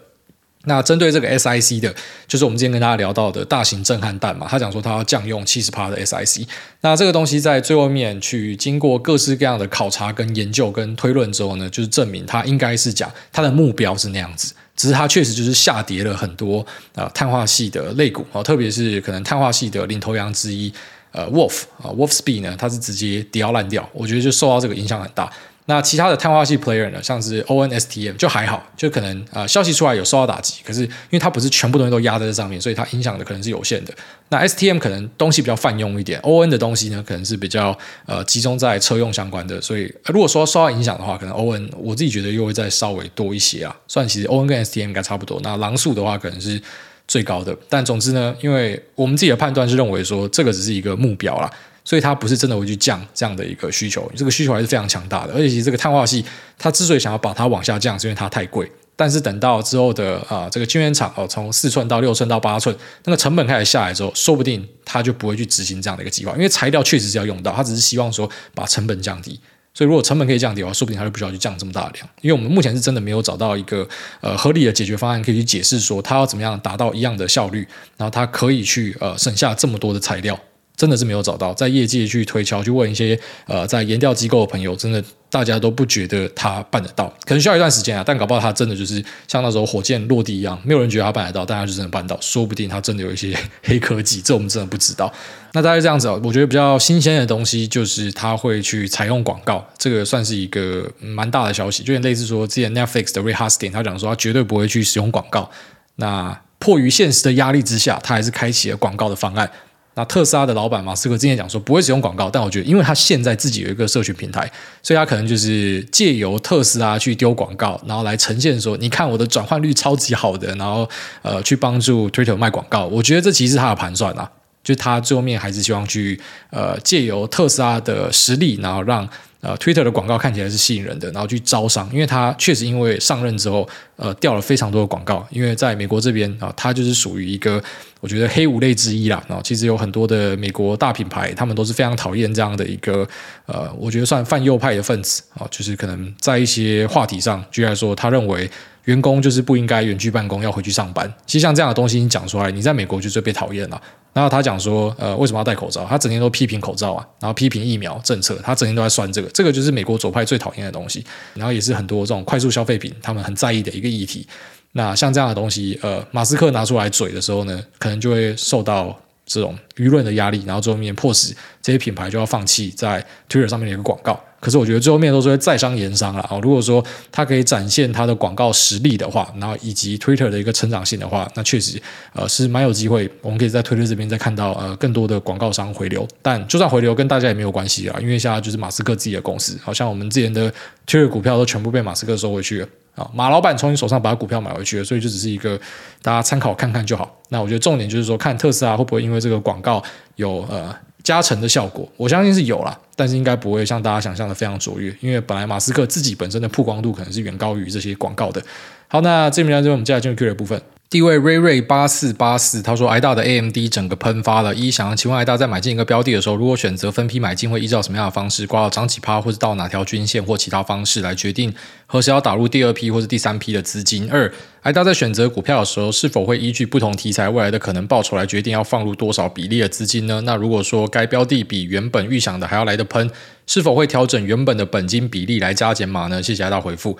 [0.65, 1.93] 那针对这个 SIC 的，
[2.27, 6.45] 就是我们今天跟大家聊到的大型震撼弹嘛，他讲说他要降用七十趴的 SIC。
[6.81, 16.59] 那这个东西在最后面去经过各式各样的考察、跟研究、跟推论之后呢，就是证明它应该是讲它的目标是那样子，只是它确实就是下跌了很多
[16.93, 20.71] 啊、呃，碳化系的类股啊，特别是可能碳化系的领头羊之一
[21.11, 25.29] 呃，Wolf 啊，Wolfspeed 呢，它是直接跌到烂掉，我觉得就受到这个影响很大。
[25.71, 33.93] 那其他的碳化系 player 呢，像是 ONSTM 就还好，就可能呃消息出来有受到打击，可是因为它不是全部东西都压在这上面，所以它影响的可能是有限的。
[34.27, 43.73] 那 STM 可能东西比较泛用一点，ON 的东西呢可能是比较呃集中在车用相关的，所以如果说受到影响的话，可能 ON 我自己觉得又会再稍微多一些啊。
[43.87, 46.61] 算其实 ON 跟 STM 应该差不多，那狼速的话可能是
[47.07, 51.49] 最高的，但总之呢，因为我们自己的判断是认为说这个只是一个目标啦。
[51.83, 55.33] 所以它不是真的会去降这样的一个需求，这个需求还是非常强大的。
[55.33, 56.23] 而且这个碳化系，
[56.57, 58.71] 它之所以想要把它往下降，是因为它太贵。
[58.95, 69.39] 但是等到之后的啊、这个晶圆厂哦，从四寸到六寸到八寸，那个成本开始下来之后，说不定它就不会去执行这样的一个计划，因为材料确实是要用到，它只是希望说把成本降低。
[69.73, 72.07] 所以如果成本可以降低的话，说不定它就不需要去降这么大的量。
[72.21, 73.87] 因为我们目前是真的没有找到一个
[74.19, 77.67] 呃合理的解决方案，可以去解释说它要怎么样达到一样的效率，
[77.97, 80.37] 然后它可以去呃省下这么多的材料。
[80.81, 83.15] 真的是没有找到，在业界去推敲，去问一些
[83.45, 88.03] 呃，在研调机构的朋友，真的大家都不觉得他办得到，可能需要一段时间啊。
[88.03, 88.95] 但搞不好他真的就是
[89.27, 92.17] 像那时候火箭落地一样，没有人觉得他办得到，但他就真的办到。
[92.19, 95.13] 说不定他真的有一些黑科技，这我们真的不知道。
[95.53, 105.51] 那大概这样子哦，我觉得比较新鲜的东西就是他会去采用广告，这个算是一个蛮大的消息，就有点类似说之前 Netflix 的 Reed Hastings 他讲说他绝对不会去使用广告。
[105.97, 109.49] 那迫于现实的压力之下，他还是开启了广告的方案。
[109.93, 114.49] 那特斯拉的老板马斯克之前讲说不会使用广告，但我觉得，因为他现在自己有一个社群平台，
[114.81, 120.89] 所以他可能就是借由特斯拉去丢广告，然后来呈现说，你看我的转换率超级好的，然后
[121.21, 122.85] 呃去帮助 Twitter 卖广告。
[122.85, 124.31] 我觉得这其实是他的盘算啊，
[124.63, 126.19] 就他最后面还是希望去
[126.51, 129.07] 呃借由特斯拉的实力，然后让。
[129.43, 133.67] 呃，Twitter 的广告看起来是吸引人的，然后去招商，因为他确实因为上任之后，
[134.01, 137.63] 呃，掉了非常多的广告，因为在美国这边啊，他就是属于一个
[137.99, 139.23] 我觉得黑五类之一啦。
[139.27, 143.07] 然后其实有很多的美国大品牌，他们都是非常讨厌这样的一个
[143.45, 148.49] 呃，我觉得算泛右派的分子啊，就是可能在一些话题上，居然说他认为。
[148.85, 151.07] 员工就是不应该远距办公，要回去上班。
[151.27, 153.79] 其实像这样的东西你讲出来，你在美国就最被讨厌了。
[154.11, 155.85] 然后他讲说，呃，为什么要戴口罩？
[155.85, 159.29] 他整天都批评口罩啊，然后批评疫苗政策，他整天都在酸这个。
[159.29, 161.05] 这个就是美国左派最讨厌的东西。
[161.35, 164.27] 然后也是很多这种快速消费品，他们很在意的一个议题。
[164.73, 174.19] 那像这样的东西，呃，马斯克拿出来嘴的时候呢，可能就会受到这种舆论的压力，然后最后面迫使这些品牌就要放弃在 Twitter 上面的一个广告。
[174.39, 176.39] 可是我觉得最后面都是会在商言商了啊！
[176.41, 181.79] 如果说它可以展现它的广告实力的话，然后以及 Twitter 的一个成长性的话，那确实
[182.13, 186.07] 呃是蛮有机会，我们可以在 Twitter 这边再看到呃更多的广告商回流。
[186.23, 190.51] 但就算回流，跟大家也没有关系啊，因为现在就是马斯克自己的公司，好像我们之前的
[190.87, 195.59] Twitter 股票都全部被马斯克收回去了啊，马老板从你手上把股票买回去，所以就只是一个
[196.01, 197.15] 大家参考看看就好。
[197.29, 199.83] 那我觉得重点就是说，看特斯拉会不会因为这个广告
[200.15, 200.75] 有呃。
[201.03, 208.39] 加成的效果，我相信是有了，但是应该不会像大家想象的非常卓越，因为本来马斯克自己本身的曝光度可能是远高于这些广告的。
[208.87, 210.61] 好，那这边来就我们接下来进入 Q 的部分。
[210.87, 214.53] 第一位瑞瑞八四八四，他说：“挨大的 AMD 整个喷发了。
[214.53, 221.53] 一想要请问挨大在买进一个标的的时候，如果选择分批买进，会依照什么样的方式挂到涨几趴，或者到哪条均线或其他方式来决定
[221.85, 224.11] 何时要打入第二批或者第三批的资金？
[224.11, 224.29] 二
[224.63, 230.19] 挨大在选择股票的时候，是否会依据不同题材未来的可能报酬来决定要放入多少比例的资金呢？
[230.25, 233.09] 那如果说该标的比原本预想的还要来得喷，
[233.47, 236.21] 是否会调整原本的本金比例来加减码呢？
[236.21, 236.95] 谢谢挨大回复。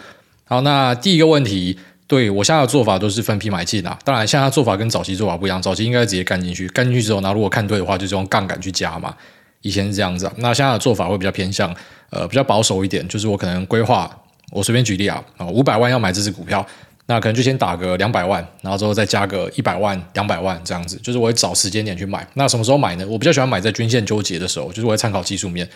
[0.46, 1.78] 好，那第一个问题。”
[2.12, 9.16] 对，我现在的做法都是分批买进啊，当然现在做法跟早期做法不一样，早期应该直接干进去，干进去之后，那如果看对的话，就是用杠杆去加嘛。
[9.62, 11.74] 以前是这样子，那现在的做法会比较偏向
[12.10, 14.12] 呃比较保守一点，就是我可能规划，
[14.52, 16.68] 我随便举例啊，啊五百万要买这只股票，
[17.12, 22.26] 那可能就先打个两百万，然后之后再加个一百万、两百万这样子，就是我会找时间点去买。
[22.36, 23.06] 那什么时候买呢？
[23.06, 25.68] 我比较喜欢买在均线纠结的时候，就是我会参考技术面，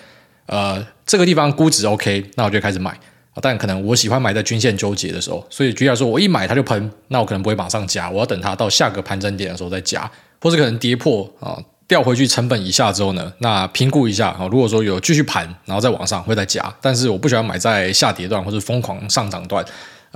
[0.45, 2.98] 呃这个地方估值 OK，那我就开始买。
[3.41, 19.63] 但可能我喜欢买在均线纠结的时候，所以举例来说，我一买它就喷，那我可能不会马上加，我要等它到下个盘整点的时候再加，或者可能跌破啊掉回去成本以下之后呢，那评估一下啊，如果说有继续盘，然后再往上会再加，但是我不喜欢买在下跌段或者疯狂上涨段，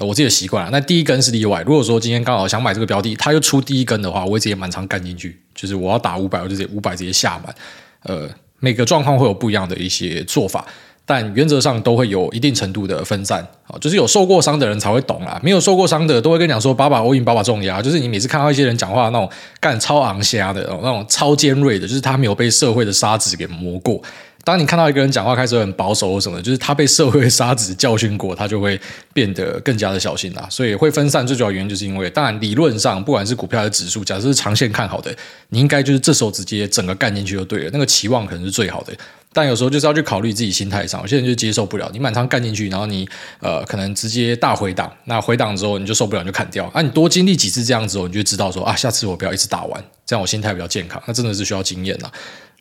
[0.06, 0.72] 我自己的习惯了。
[0.72, 7.54] 那第一根是例外，如果说今天刚好想买这个标的，它又出第一根的话，我会直接满仓干进去，就是我要打五百，我就直接五百直接下满。
[8.04, 10.66] 呃，每个状况会有不一样的一些做法。
[11.06, 19.28] 但原则上都会有一定程度的分散啊，就是有受过伤的人才会懂啊，没有受过伤的都会跟你讲说“把把 all in，把把重压”，就是你每次看到一些人讲话那种
[19.60, 24.00] 干超昂瞎的那种超尖锐的，就是他没有被社会的沙子给磨过。
[24.44, 28.80] 当你看到一个人讲话开始很保守或什么，就是他被社会沙子教训过，他就会
[29.14, 30.48] 变得更加的小心啦。
[30.50, 35.16] 所以会分散最主要原因就是因为，当然理论上不管是股票的指数，假设是长线看好的，
[35.50, 38.94] 你应该就是这时候直接整个干进去就对了，那个期望可能是最好的。
[39.32, 43.08] 但有时候就是要去考虑自己心态上，有些人就接受不了，你满仓干进去，然后你
[43.42, 46.66] 呃可能直接大回档，那回档之后你就受不了，你就砍掉。
[46.74, 51.00] 啊，你多经历几次这样子，你就知道说啊，下次我不要一直打完，这样我心态比较健康。
[51.06, 52.10] 那真的是需要经验呐。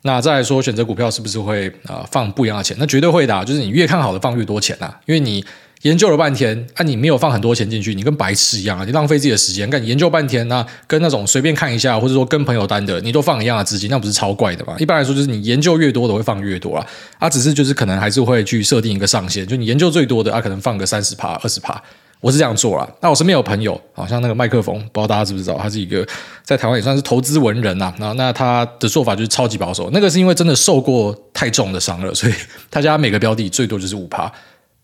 [0.03, 2.75] 那再来说选择股票是不是会啊、呃、放不一样的钱？
[2.79, 5.43] 那绝对会的、就是你越看好的放越多钱呐、啊，因为你。
[5.83, 8.83] 研究了半天，啊，你没有放很多钱进去，你跟白痴一样啊！
[8.83, 14.75] 你浪费自己的时间，干你研究半天，那跟那种随便看一下，或者说跟朋友单的，你都放一样的资金，那不是超怪的吗？
[14.77, 16.85] 一般来说，就是你研究越多的会放越多啊，
[17.17, 21.81] 啊，只是就是可能还是会去设定一个上限，就你研究最多的啊，可能放个三十趴、二十趴，
[22.21, 22.89] 我是这样做啦。
[23.01, 26.05] 那我身边有朋友，好像那个麦克风，不知道大家知不知道，他是一个
[26.43, 27.93] 在台湾也算是投资文人呐。
[27.97, 32.33] 那那他的做法就是超级保守，那个是因为真的受过太重的伤了，所以
[32.69, 34.31] 他家每个标的最多就是五趴。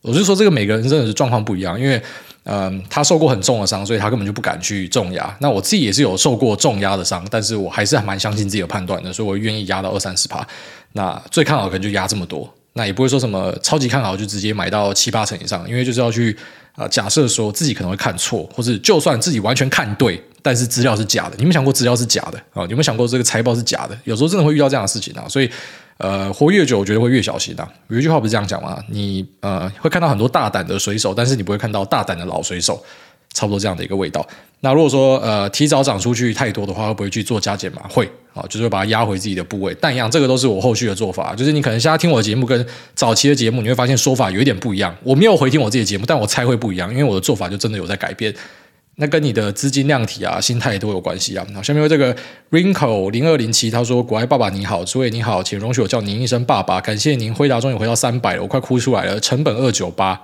[0.01, 1.99] 我就说这个每个人真的是状况不一样，因为，
[2.43, 5.35] 嗯，他受过很重的伤，所以他根本就不敢去重压。
[5.39, 10.45] 那我自己也是有受过重压的伤，但是我还是还蛮相信自己的判断的，所以我愿意压到二三十趴。
[10.93, 16.37] 那最看好可能就压这么多，那也不会说什么超级看好就直接买到七八成以上，因为就是要去
[16.75, 21.35] 啊、假设说自己可能会看错，或是就算自己完全看对，但是资料是假的。
[21.37, 22.63] 你们想过资料是假的啊？
[22.63, 23.97] 有没有想过这个财报是假的？
[24.03, 25.49] 有时候真的会遇到这样的事情啊，所以。
[25.97, 27.65] 呃，活越久，我觉得会越小心、啊。
[27.87, 28.77] 有一句话不是这样讲吗？
[28.89, 32.83] 你呃会看到很多大胆的水手，但是你不会看到大胆的老水手，
[33.33, 34.27] 差不多这样的一个味道。
[34.59, 37.81] 那如果说呃提早涨出去太多的话，会不会去做加减码？
[37.87, 39.75] 会啊、就是把它压回自己的部位。
[39.81, 41.33] 但一样，这个都是我后续的做法。
[41.33, 44.95] 就是你可能现在听我的节目跟早期的节目，你会发现说法有一点不一样。
[45.01, 48.31] 我没有回听我自己的节目，但我猜会不一样，因为我的做法就真的有在改变。
[48.97, 51.45] 那跟你的资金量体啊、心态都有关系啊。
[51.53, 52.15] 好，下面这个
[52.49, 56.79] Rinko 零二零七他说：“国外爸爸你好，诸位你好，请容许我叫您一声爸爸。
[56.79, 59.19] 感谢您，回答终于回到三百了，我快哭出来了。
[59.19, 60.23] 成本二九八，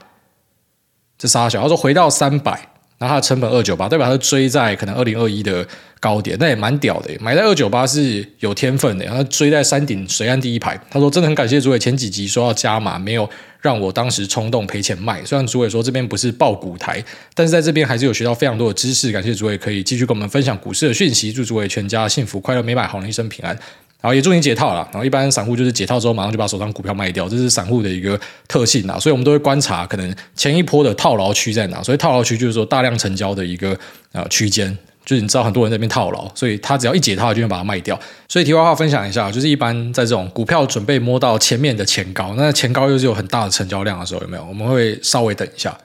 [1.17, 2.69] 这仨小，他说回到三百，
[3.01, 5.67] 那他的成本二九八，代表他追在可能二零二一的
[5.99, 7.09] 高点，那也蛮屌的。
[7.19, 10.79] 买在二九八是有天分的，然后追在山顶水岸第一排。
[10.89, 13.29] 他说真的很感谢诸位，前几集说要加码，没有。”
[13.61, 16.99] 让我当时冲动赔钱卖，虽然主委说这边不是爆股台，
[17.35, 19.11] 但是在这边还是有学到非常多的知识。
[19.11, 23.55] 感谢主委可以继续跟我们分享股市的讯息，祝主委全家幸福快乐美满，好人一生平安。
[24.01, 24.81] 然后也祝你解套了。
[24.91, 28.99] 然后一般散户就是解套之后马上就把手上股票卖掉，这是散户的一个特性啊。
[28.99, 31.81] 所以我们都会观察可能前一波的套牢区在哪。
[31.81, 33.77] 所以套牢区就是说大量成交的一个
[34.11, 34.77] 呃区间。
[35.03, 37.99] 就是你知道很多人在那边套牢，所以他只要一解套，就会把它卖掉。
[38.29, 44.45] 所以题外话分享一下，就是一般在这种股票准备摸到前面的前高，那前高又是有很大的成交量的时候，有没有？
[44.45, 45.75] 我们会稍微等一下，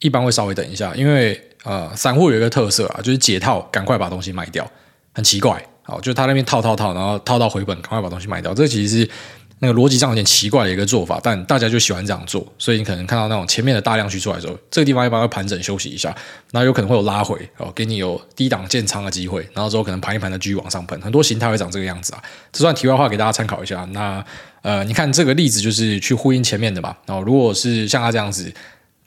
[0.00, 4.70] 一般会稍微等一下，因为呃，散户有一个特色啊，就是解套赶快把东西卖掉，
[5.14, 9.10] 很奇怪，好，就他那边套套套，然后套到回本，赶快把东西卖掉，这其实是。
[9.60, 16.16] 那个逻辑上有点奇怪的一个做法，但大家就喜欢这样做，所以你可能看到那种前面的大量区出来的时候，这个地方一般会盘整休息一下，
[16.52, 22.22] 那有可能会有拉回哦，给你有低档建仓的机会，然后之后可能盘一盘的继续往上喷，很多形态会长这个样子啊。
[22.52, 23.84] 这算题外话给大家参考一下。
[23.90, 24.24] 那
[24.62, 26.96] 呃，你看这个例子就是去呼应前面的嘛。
[27.04, 28.54] 然后如果是像他这样子。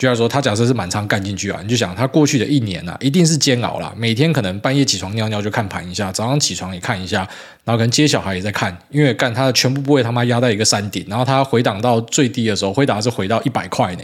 [0.02, 3.94] 就像说，他假设是满仓干进去啊，你就想他过去的一年啊，一定是煎熬了。
[3.96, 7.20] 每天可能半夜起床尿尿就看盘一下，早上起床也看一下，
[7.64, 14.02] 然后可能接小孩也在看，因为干他的全部部位他妈压在一个山顶，然后他回档到最低的时候，回档是回到一百块呢，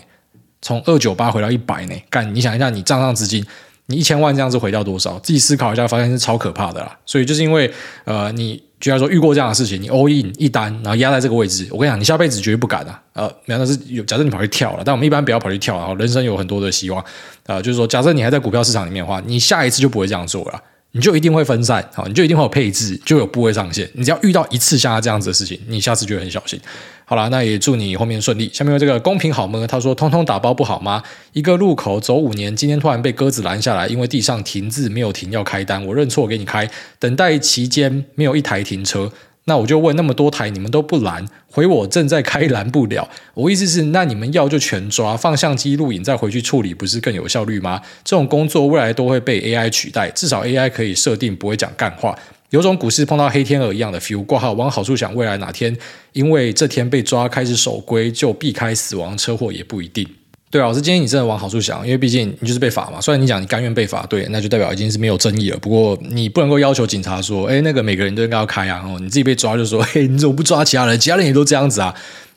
[0.61, 3.43] 从二九八回到一百呢，干你想一下，你账上资金，
[3.87, 5.19] 你一千万这样子回掉多少？
[5.19, 6.97] 自己思考一下，发现是超可怕的啦。
[7.05, 7.71] 所以就是因为
[8.05, 8.61] 呃你。
[8.79, 13.01] 居然说遇过这样的事情，你 all in 一单，然后压在这个位置，我跟你讲，你下辈子绝对不敢啊！
[13.13, 15.95] 呃，没有，那是有假设你跑去跳了，但我们一般不要跑去跳啊。
[15.95, 17.05] 人生有很多的希望啊，
[17.47, 20.61] 呃，就是说，假设你还在股票市场里面的话，你下一次就不会这样做了。
[20.93, 23.87] 你就一定会分散，好，你就一定会有配置，就有部位上限。
[23.93, 26.59] 你只要遇到一次像他这样子的事情，你下次就很小心。
[27.05, 28.49] 好了，那也祝你后面顺利。
[28.53, 29.65] 下面有这个公平好吗？
[29.67, 31.01] 他说：“通通打包不好吗？
[31.33, 36.69] 一个路口走五年，今天突然被鸽子拦下来，因为地上停字没有停，要开单，我认错给你开。
[36.99, 39.11] 等待期间没有一台停车。”
[39.49, 43.09] 那我就问那么多台，你们都不拦，回我正在开，拦不了。
[43.33, 47.81] 我意思是，那你们要就全抓，放相机录影再回去处理，不是更有效率吗？
[48.03, 52.13] 这种工作未来都会被 AI 取代，至少 AI 可以设定不会讲干话，
[52.49, 54.21] 有种股市碰到黑天鹅一样的 feel。
[54.25, 55.73] 挂号往好处想，未来哪天
[56.11, 60.05] 因为这天被抓开始守规，就避开死亡车祸也不一定。
[60.49, 63.01] 对啊，我是建议你真的往好处想，因为毕竟你就是被罚嘛。
[63.01, 65.57] 虽然你讲你甘愿被罚，对，那就代表已经是没有争议了。
[65.57, 68.81] 不过你不能够要求警察说，哎，那个每个人都应该要开啊。
[68.85, 70.97] 哦，你自己被抓就说，嘿， 你怎么不抓其他人？
[70.97, 71.93] 其他人也都这样子啊。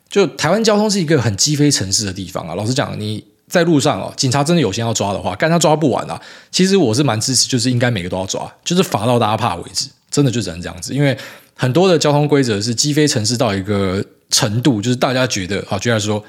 [0.09, 2.57] 就台湾交通是一个很鸡飞城市的地方啊。
[2.57, 6.20] 老实讲，你在路上哦，警察真的有心要抓的话，干他抓不完啊。
[6.51, 9.88] 其实我是蛮支持，就是应该每个都要抓，就是罚到大家怕为止。
[10.11, 11.16] 真的就只能这样子，因为
[11.55, 16.20] 很多的交通规则是鸡飞城市到一个程度，就是大家觉得，好，就像说。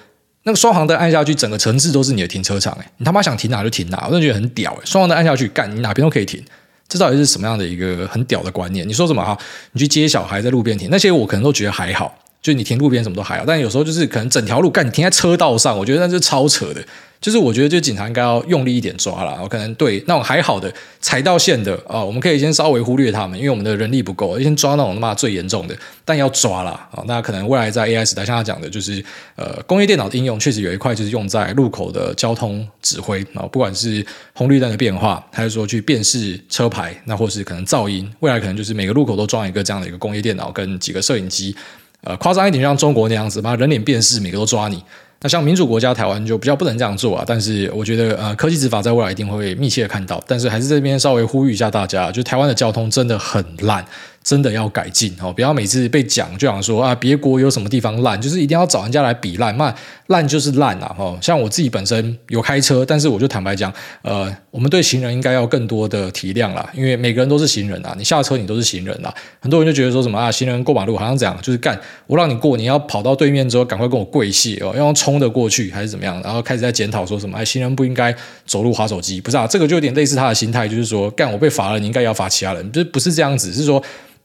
[0.43, 4.81] 那个双黄灯按下去，整个城市都是你的停车场诶，你他妈想停哪就停哪，我真觉得很屌诶。
[4.85, 6.43] 双黄灯按下去，干你哪边都可以停，
[6.87, 8.87] 这到底是什么样的一个很屌的观念？
[8.87, 9.37] 你说什么哈？
[9.73, 12.17] 你去接小孩在路边停，那些我可能都觉得还好。
[12.41, 16.83] 就你停路边什么都还好，但有时候就是可能整条路干你停在车道上，我觉得那是超扯的。
[17.21, 19.39] 就是我觉得，就警察应该要用力一点抓了。
[19.43, 25.77] 我可能对那种还好的踩到线的啊、我们可以先稍微忽略他们，因为我们的人力不够，先抓那种他妈最严重的。
[26.03, 29.03] 但要抓了啊、那可能未来在 AI 时代，像他讲的，就是
[29.35, 34.03] 呃，工业电脑的应用确实有一块就是用在路口的交通指挥啊、不管是
[34.33, 41.55] 红绿灯的变化，还是说去辨识车牌，那或是可能噪音，未来可能就是每个路口都装一个这样的一个工业电脑跟几个摄影机。
[42.03, 44.83] 呃，夸张一点，像中国那样子，把人脸辨识，每个都抓你。
[45.21, 53.85] 那像民主国家台湾就比较不能这样做啊，但是我觉得呃科技执法在未来一定会密切的看到，但是还是这边稍微呼吁一下大家，就台湾的交通真的很烂。
[54.23, 55.33] 真的要改进哦！
[55.33, 59.55] 不要每次被讲就想说啊，别国有什么地方烂，就是一定要找人家来比烂。
[59.57, 59.73] 那
[60.07, 60.95] 烂就是烂啊！
[60.97, 69.11] 哦，像我自己本身有开车，但是我就坦白讲，呃，我们对行人应该要更多的体谅啦，因为每个人都是行人啊，你下车你都是行人啊。
[69.39, 76.21] 很多人就觉得说什么啊，行人过马路好像这样，就是干我让你过，你要跑到对面之后赶快跟我跪谢哦，要用冲的过去还是怎么样？
[76.23, 79.47] 然后开始在检讨说什么哎，行人不应该走路滑手机，不是啊？
[79.47, 83.81] 这个就有点类似他的心态，就是说干我被罚了，你应该要罚其他人，就是不是这样子，是说。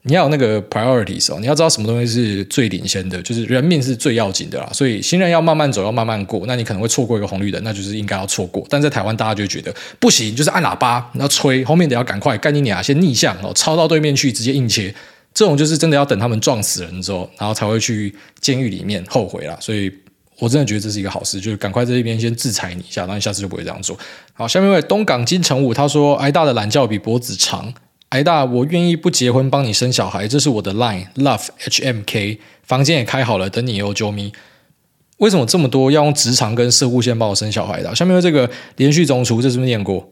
[0.07, 4.71] 你要有那个 priorities 哦，你要知道什么东西是最领先的，就是人命是最要紧的啦。
[4.73, 8.64] 所以行人要慢慢走，要慢慢过，那你可能会错过一个红绿灯，那就是应该要错过。
[8.71, 14.95] 但在台湾，大家就觉得不行，就是按喇叭，然后吹，后面得要赶快，赶紧点，先逆向哦，超到对面去，直接硬切。
[15.35, 19.59] 这种就是真的要等他们撞死人之后，然后才会去监狱里面后悔啦。
[19.61, 19.92] 所以
[20.38, 23.99] 我真的觉得这是一个好事，就是赶快在这边先制裁你一下，然后你下次就不会这样做。
[24.35, 27.75] 好，下面一位东港金城武他说，挨大的懒觉比脖子长。
[28.11, 34.33] 挨大，我愿意不结婚帮你生小孩，这是我的 line love H M K，房间也开好了，等你哦，啾咪。
[35.19, 37.95] 为什么这么多要用直肠跟射护腺帮我生小孩的？
[37.95, 40.09] 下面这个连续中厨，这是不是念过？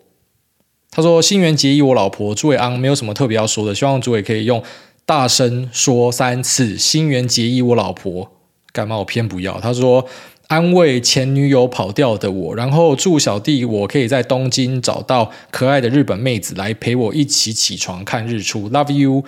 [0.91, 4.63] 他说：“新垣结衣，我老婆朱伟安，没有什么特别要说的，希望朱伟可以用
[5.07, 6.77] 大声说三次。
[6.79, 8.33] 新垣结衣，我老婆，
[8.73, 10.07] 干嘛我偏不要？”他说。
[10.49, 18.69] 安慰前女友跑掉的我，然后祝小弟我可以在东京找到可爱的日本妹子来陪我一起起床看日出。
[18.71, 19.25] Love you。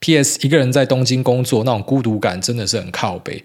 [0.00, 0.38] P.S.
[0.42, 3.42] 一个人在东京工作，那种孤独感真的是很靠北。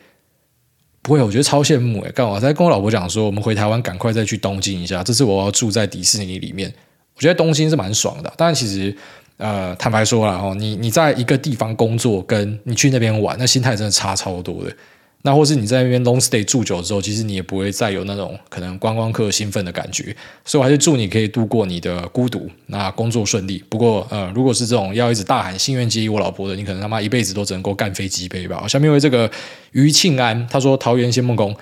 [1.01, 2.11] 不会，我觉得超羡慕诶。
[2.13, 5.01] 刚好在跟我老婆讲说，我们回台湾赶快再去东京一下。
[5.01, 6.69] 这次我要住在迪士尼里面，
[7.15, 8.33] 我觉得东京是蛮爽的。
[8.35, 8.93] 但其实，
[9.37, 14.75] 呃，坦白说了哦，你你在一个地方工作，跟你去那边玩，那心态真的差超多的。
[15.21, 23.63] 那或是你在那边 long stay 住久之后，其实你也不会再有那种可能观光客兴奋的感觉，所以我还是祝你可以度过你的孤独，那工作顺利。
[23.67, 28.65] 不过呃，如果是这种要一直大喊心愿机我老婆的，你可能他妈一辈子都只能够干飞机杯吧。
[28.67, 29.29] 下面为这个
[29.73, 31.55] 余庆安，他说桃园仙梦宫。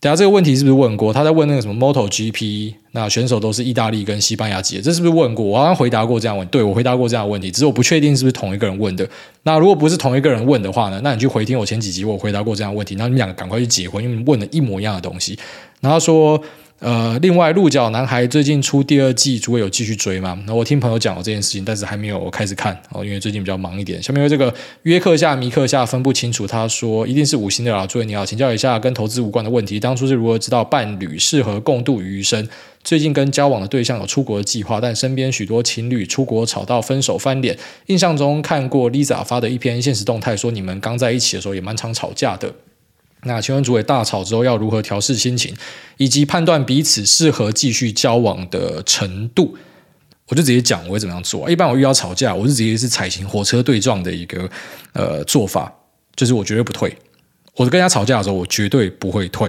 [0.00, 1.12] 等下这个问题是不是问过？
[1.12, 5.44] 他在问那个什么 MotoGP，那选手都是意大利跟西班牙籍的，这是不是问过？
[5.44, 9.08] 我好像回答过这样问，对，我回答过这样的问题，只是我不确定是不是同一个人问的。
[9.42, 11.00] 那如果不是同一个人问的话呢？
[11.02, 12.94] 那你去回听我前几集，我回答过这样问题。
[12.94, 15.38] 那你们两个赶快去结婚，因为问了一模一样的东西。
[15.80, 16.40] 然后说。
[16.80, 20.40] 呃，另外，鹿角男孩最近出第二季，诸位有继续追吗？
[20.46, 24.00] 那我听朋友讲了这件事情，但是还没有开始看哦，因为最近比较忙一点。
[24.00, 27.84] 下面这个约克夏、米克夏分不清楚，他说一定是五星的啦。
[27.84, 32.48] 诸位你好，请教一下跟投资无关的问题，当初是如何知道伴侣适合共度余生？
[32.84, 37.58] 最近跟交往的对象有出国的计划，但身边许多情侣出国吵到分手翻脸。
[37.86, 42.54] 印象中看过 Lisa 发的一篇现实动态，说你们刚在一起的时候也蛮常吵架的。
[43.24, 45.54] 那请问主委大吵之后要如何调试心情，
[45.96, 49.56] 以及判断彼此适合继续交往的程度？
[50.28, 51.50] 我就直接讲我会怎么样做。
[51.50, 54.48] 一般我遇到吵架，我是直接是采行火车对撞的一个
[54.92, 55.72] 呃做法，
[56.14, 56.94] 就是我绝对不退。
[57.56, 59.48] 我跟人家吵架的时候，我绝对不会退。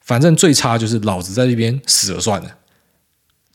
[0.00, 2.56] 反正最差就是老子在这边死了算了。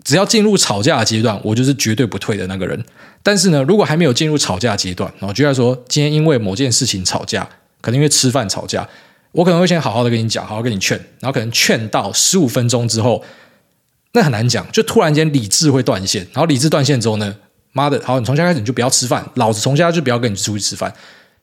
[0.03, 2.83] 只要进入吵架的阶段，我就是绝对不退的那个人。
[3.23, 7.47] 但是呢，如果还没有进入吵架阶段，我就来说今天因为某件事情吵架，
[7.81, 8.87] 可能因为吃饭吵架。
[9.35, 13.21] 我可能会先好好的跟你讲，好好跟你劝，然后可能劝到十五分钟之后，
[14.13, 17.35] 那很难讲，就突然间理智会断线，然后理智断线之后呢，
[17.73, 20.93] 妈的，好，你从现在开始你就不要吃饭，老子从现在就不要跟你出去吃饭，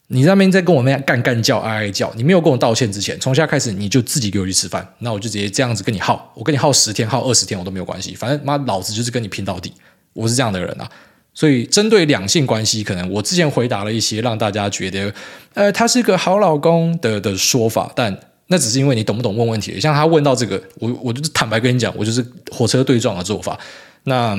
[0.06, 9.70] 你那边在跟我们干干叫、哀哀叫，你没有跟我道歉之前，从现在开始你就自己给我去吃饭，那我就直接这样子跟你耗，我跟你耗十天、耗二十天我都没有关系，反正妈老子就是跟你拼到底，
[10.14, 10.90] 我是这样的人啊。
[11.34, 15.12] 所以，针对两性关系，可能我之前回答了一些让大家觉得，
[15.54, 18.14] 呃，他是个好老公的的说法，但
[18.48, 19.80] 那只是因为你懂不懂问问题。
[19.80, 23.58] 像他问到这个，我我就是坦白跟你讲，我就是火车对撞的做法。
[24.04, 24.38] 那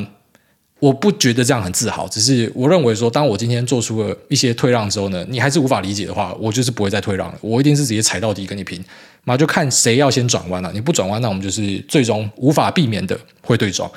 [0.79, 8.83] 我不觉得这样很自豪，只是我认为说，当我今天做出了一些退让之后呢，你还是无法理解的话，我就是不会再退让了，我一定是直接踩到底跟你拼，
[9.23, 10.69] 那就看谁要先转弯了。
[10.73, 13.89] 你不转弯，那我们就是最终无法避免的会对撞。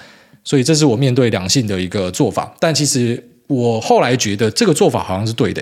[0.47, 5.61] 所以这是我面对两性的一个做法，但其实我后来觉得这个做法好像是对的，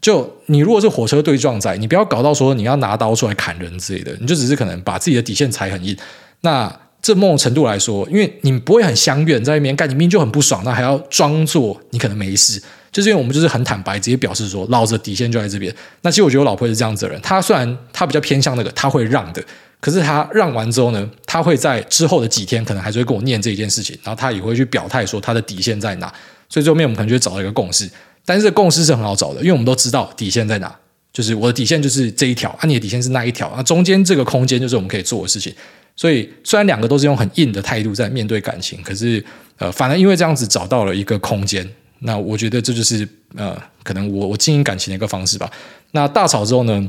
[0.00, 5.94] 就你如果是火车对撞仔，你不要搞到说你要拿刀出来砍人之类的，你就只是可能把自己的底线踩很硬。
[6.40, 12.62] 那这某种程度来说，因为你不会很相怨，在那边干，你明明就很不爽，那还要装作你可能没事，
[12.94, 15.74] 就是因为我们就是很坦白，直接表示说，老子底线就在这边。
[16.02, 19.44] 那其实我觉得我老婆也是这样子的人，她虽然她比较偏向那个，她会让的。
[19.80, 26.06] 可是她让完之后呢，她会在之后的几天可能还是会跟我念这一件事情，然后她也会去表态说她的底线在哪。
[26.48, 27.90] 所以最后面我们可能就会找到一个共识，
[28.24, 30.72] 但是共识是很好找的，因为我们都知道底线在哪，
[31.12, 35.52] 就是我的底线就是这一条，啊，你的底线是那一条，啊，中间这个空间就是我们可以做的事情。
[35.96, 39.24] 所以虽然两个都是用很硬的态度在面对感情，可是
[39.58, 41.68] 呃，反而因为这样子找到了一个空间，
[42.06, 45.50] 那我觉得这就是呃，可能我我经营感情的一个方式吧。
[45.92, 46.88] 那大吵之后呢，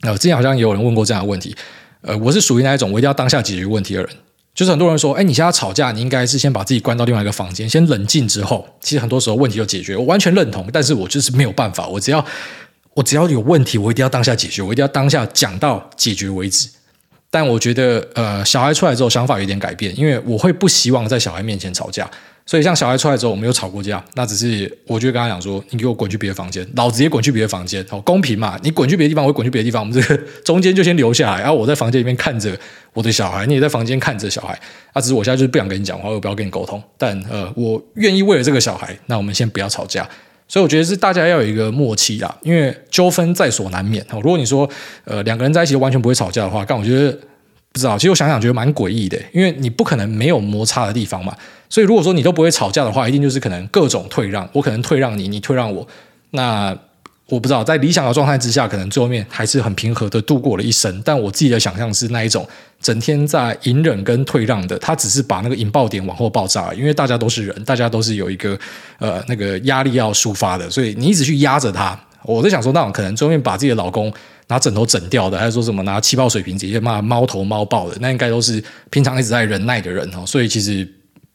[0.00, 1.54] 呃，之前好像也有人问过这样的问题。
[2.00, 4.10] 呃，我是属于那一种我一定要当下解决问题的人。
[4.54, 9.96] 就是很多人说，哎，你现在吵架，你应该是先把自己关到另外一个房间，先冷静之后，其实很多时候问题就解决。
[9.96, 11.86] 我完全认同，但是我就是没有办法。
[11.86, 12.24] 我只要
[12.94, 16.68] 我只要有问题，我一定要当下解决，我一定要当下讲到解决为止。
[17.30, 22.10] 但我觉得，呃，小孩出来之后想法有点改变，因为我会不希望在小孩面前吵架。
[22.48, 28.58] 所以，像小孩出来之后，我们有吵过架，那只是我就跟他讲说：“你给我滚去别的房间，老子也滚去别的房间，好公平嘛？
[28.62, 31.40] 你滚去别的地方，我滚去别的地方，我们这个中间就先留下来。
[31.40, 32.58] 然后我在房间里面看着
[32.94, 34.58] 我的小孩，你也在房间看着小孩。
[34.94, 36.82] 啊，只是我现在就是不想跟你讲话，我不要跟你沟通。
[36.96, 40.08] 但呃，我愿意为了这个小孩，那我们先不要吵架。
[40.48, 44.02] 所以我觉得是大家要有一个默契啦，因为纠纷在所难免。
[44.10, 44.66] 如果你说
[45.04, 47.14] 呃两个人在一起完全不会吵架的话，但我觉得
[47.72, 47.96] 不知道。
[47.96, 51.36] 其实我想想觉得蛮诡异的，因为你不可能没有摩擦的地方嘛。
[51.70, 54.48] 所以，如果说你都不会吵架的话，一定就是可能各种退让。
[54.52, 55.86] 我可能退让你，你退让我。
[56.30, 56.74] 那
[57.26, 61.02] 我不知道，在理想的状态之下，可能最后面还是很平和的度过了一生。
[61.04, 62.48] 但我自己的想象是那一种
[62.80, 66.72] 整天在隐忍跟退让的，他只是把那个引爆点往后爆炸。
[66.72, 68.58] 因为大家都是人，大家都是有一个
[68.98, 71.98] 呃那个压力要抒发的，所以你一直去压着他。
[72.24, 74.10] 我在想说，那种可能最后面把自己的老公
[74.48, 80.26] 拿枕头枕掉的，还是说什么拿气泡水瓶直接骂猫头猫爆的，那应该都是平常一直在忍耐的人哦。
[80.26, 80.86] 所以其实。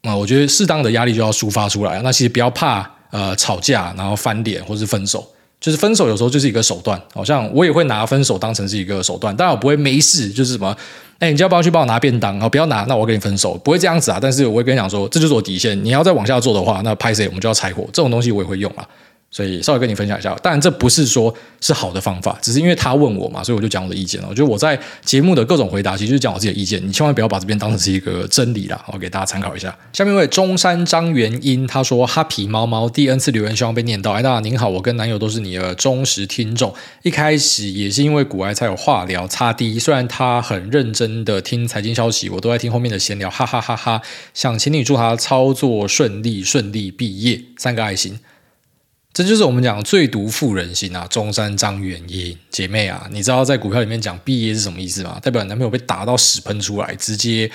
[0.05, 2.01] 啊，我觉得适当的压力就要抒发出来。
[2.01, 5.25] 那其实不要怕呃吵架，然后翻脸或是分手。
[5.61, 10.75] 就是分手有时候就是一个手段，好像我也会拿分手当成是一个手段，但我不会没事就是什么，
[11.19, 12.37] 哎，你要不要去帮我拿便当？
[12.41, 14.19] 哦，不要拿，那我跟你分手，不会这样子啊。
[14.21, 15.81] 但是我会跟你讲说，这就是我底线。
[15.85, 17.85] 你要再往下做的话，那拍谁我们就要拆伙。
[17.93, 18.85] 这种东西我也会用啊。
[19.33, 24.27] 所以稍微跟你分享一下，当然这不是说是好的方法，只是因为他问我嘛，所以我就讲我的意见了。
[24.29, 29.75] 我觉得我在节目的各种回答，其实就是讲我自己的意见，你千万不要把这边当成是一个真理啦，我给大家参考一下。
[29.91, 34.11] 下面一位中山张元英，他说哈皮猫猫第 N 次留言，希望被念到。
[34.11, 36.71] 哎，大家您好，我跟男友都是你的忠实听众，
[37.01, 39.79] 一开始也是因为股癌才有话聊，擦低。
[39.79, 43.99] 虽然他很认真的听财经消息，我都在听后面的闲聊，哈哈哈哈。
[44.35, 48.19] 想请你祝他操作顺利，顺利毕业，三个爱心。
[49.13, 51.05] 这就是我们讲最毒妇人心啊！
[51.07, 55.19] 中山张元英姐妹啊，你知道在股票里面讲毕业是什么意思吗？
[55.21, 57.49] 代表男朋友被打到屎喷出来，直接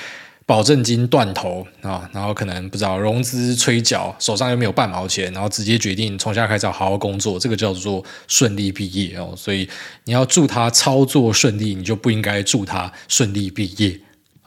[0.46, 9.34] 保证金断头啊，然后可能不知道融资催缴，手上又没有半毛钱，然后直接决定从现在开始好好工作，这个叫做顺利毕业哦。
[9.36, 9.68] 所以
[10.04, 13.98] 你要祝他操作顺利，你就不应该祝他顺利毕业。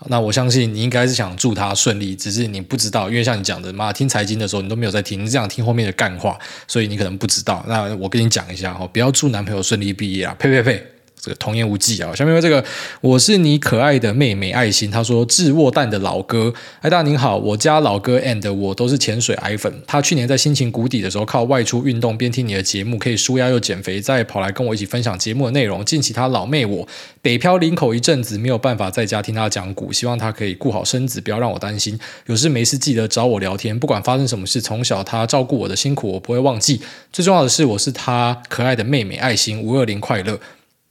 [0.07, 6.37] 那我相信你应该是想祝他顺利，只是你不知道，因为像你讲的嘛，听财经的时候你都没有在听，你这样听后面的干话，
[6.67, 7.63] 所以你可能不知道。
[7.67, 10.90] 那我跟你讲一下哦，不要祝男朋友顺利毕业啊，呸呸呸。
[11.21, 12.13] 这个童言无忌啊！
[12.15, 12.63] 下面这个
[12.99, 16.51] 我是你可爱的妹妹爱心，他说治卧蛋的老哥，
[16.81, 25.85] 哎大您好，我家老哥 and 我都是潜水癌粉，他去年在心情谷底的时候，靠外出运动边听你的节目，可以舒压又减肥，再跑来跟我一起分享节目的内容。
[25.85, 26.87] 近期他老妹我
[27.21, 31.99] 北漂林口一阵子，没有办法在家听他讲股，希望他可以顾好身子，不要让我担心。
[32.25, 36.81] 有事没事记得找我聊天，不管发生什么事，从小他照顾我的辛苦我不会忘记。
[37.13, 40.39] 最重要的是，我是他可爱的妹妹爱心，五二零快乐。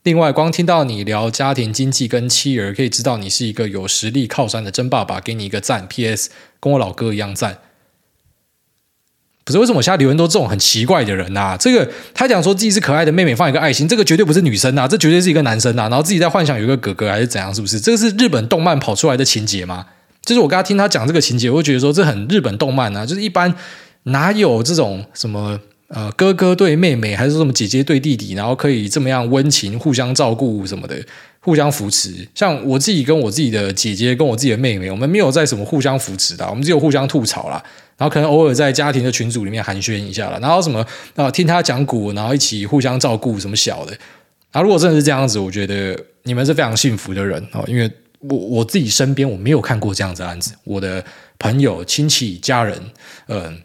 [0.03, 5.87] 另外，光听到你聊家庭经济跟妻儿，可以知道你是一个有实力靠山的真爸爸，给你一个赞。
[5.87, 6.31] P.S.
[6.59, 7.59] 跟我老哥一样赞。
[9.43, 11.55] 不是为什么我现在留言都这种很奇怪的人啊？
[11.55, 15.83] 这个他讲说自己是可爱的妹妹，放一个爱心，这个绝对不是女生啊，这绝对是一个男生啊。
[15.89, 17.53] 然后自己在幻想有一个哥哥还是怎样？
[17.53, 17.79] 是不是？
[17.79, 19.85] 这个是日本动漫跑出来的情节吗？
[20.25, 23.05] 就是我刚刚听他讲这个情节，我会觉得说这很日本动漫啊。
[23.05, 23.53] 就是一般
[24.03, 25.59] 哪有这种什么？
[25.93, 30.95] 呃，哥哥对妹妹，还是什么姐姐对弟弟，然后可以这么样温情，互相照顾什么的，
[31.41, 32.25] 互相扶持。
[32.33, 37.61] 像我自己跟我自己的姐姐，跟我自己的妹妹，我们没有在什么互相扶持的，我们只有互相吐槽啦。
[37.97, 40.85] 然后可能偶尔在家庭的群组里面寒暄一下了，然后什么
[41.17, 43.93] 啊，听他讲古，然后一起互相照顾什么小的。
[44.51, 51.03] 啊，如果真的是这样子，我觉得你们是非常幸福的人哦，因为我我自己身边我没有看过这样子的案子，我的
[51.37, 52.81] 朋友、亲戚、家人，
[53.27, 53.61] 嗯。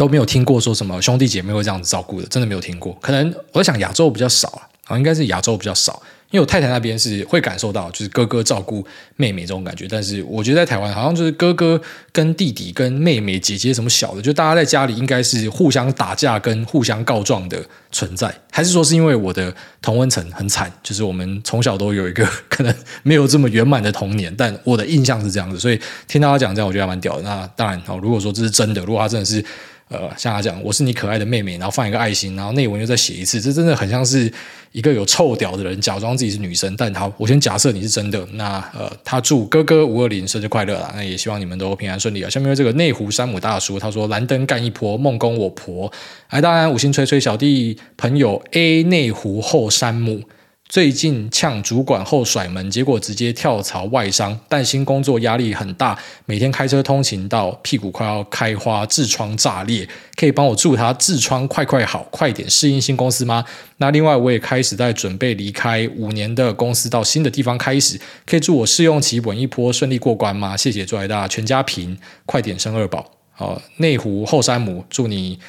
[0.00, 2.96] 都没有听过说什么兄弟姐妹会这样子照顾的，真的没有听过。
[3.02, 6.02] 可能我在想亚洲比较少啊，啊，应该是亚洲比较少。
[6.30, 8.82] 因为我太太那边是会感受到，就是哥哥照顾
[9.16, 11.78] 妹妹这种感觉，但是我觉得在台湾好像就是哥哥
[12.12, 25.78] 跟弟弟跟妹妹姐姐什么小的，就大家在家里应该是互相打架跟互相告状的存在，还是说是因为我的同温层很惨，就是我们从小都有一个可能没有这么圆满的童年，但我的印象是这样子，所以
[26.08, 27.22] 听到他讲这样，我觉得蛮屌的。
[27.22, 29.44] 那当然，如果说这是真的，如果他真的是。
[29.90, 34.32] 呃，像他讲，我是你可爱的妹妹，然后放一个爱心，然后内文又再写一次，这真的很像是
[34.70, 36.72] 一个有臭屌的人假装自己是女生。
[36.76, 38.24] 但好，我先假设你是真的。
[38.34, 40.92] 那呃，他祝哥哥五二零生日快乐啦！
[40.94, 42.30] 那也希望你们都平安顺利啊。
[42.30, 45.92] 下面这个内湖山姆大叔，他说蓝灯干一波，梦工我婆。
[46.28, 50.22] 哎，当然五星吹吹小弟朋友 A 内湖后山姆。
[50.70, 63.44] 最近呛主管后甩门，结果直接跳槽外商，但新工作压力很大，每天开车通勤到屁股快要开花，痔疮炸裂，可以帮我祝他痔疮快快好，快点适应新公司吗？
[63.78, 70.56] 那另外我也开始在准备离开五年的公司，到新的地方开始，可以祝我试用期稳一波顺利过关吗？
[70.56, 73.10] 谢谢，祝爱大全家平，快点生二宝。
[73.32, 75.40] 好，内湖后山姆，祝你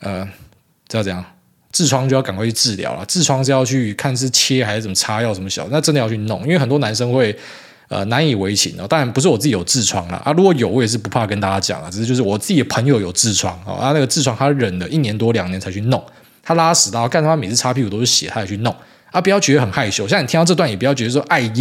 [0.00, 0.26] 呃，
[0.86, 1.35] 知道怎样？
[1.76, 7.36] 痔疮就要赶快去治疗了，痔疮是要去看是切还是怎么擦药什么小，那真的要去弄，因为很多男生会
[7.88, 8.86] 呃难以为情哦。
[8.88, 16.02] 当然不是我自己有痔疮啦，啊，如果有我也是不怕跟大家讲啊，只是就是我自己的朋友有痔疮啊，那个痔疮他忍了一年多两年才去弄，
[16.42, 18.74] 他拉屎到干他妈每次擦屁股都是血，他也去弄。
[19.12, 20.06] 啊，不要觉得很害羞。
[20.06, 21.52] 像你听到这段，也不要觉得说“哎呀”，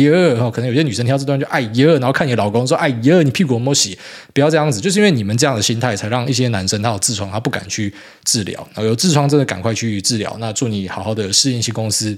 [0.51, 3.97] 可能有些女生听到这段就“哎呀”，然后看你老公说“哎呀”，你屁股有没有洗？
[4.33, 7.93] 不要这样子，就是因为你们这样的心态，才让一些男生他有痔疮，他不敢去
[8.25, 8.67] 治疗。
[8.77, 10.35] 有痔疮真的赶快去治疗。
[10.39, 12.17] 那祝你好好的适应新公司。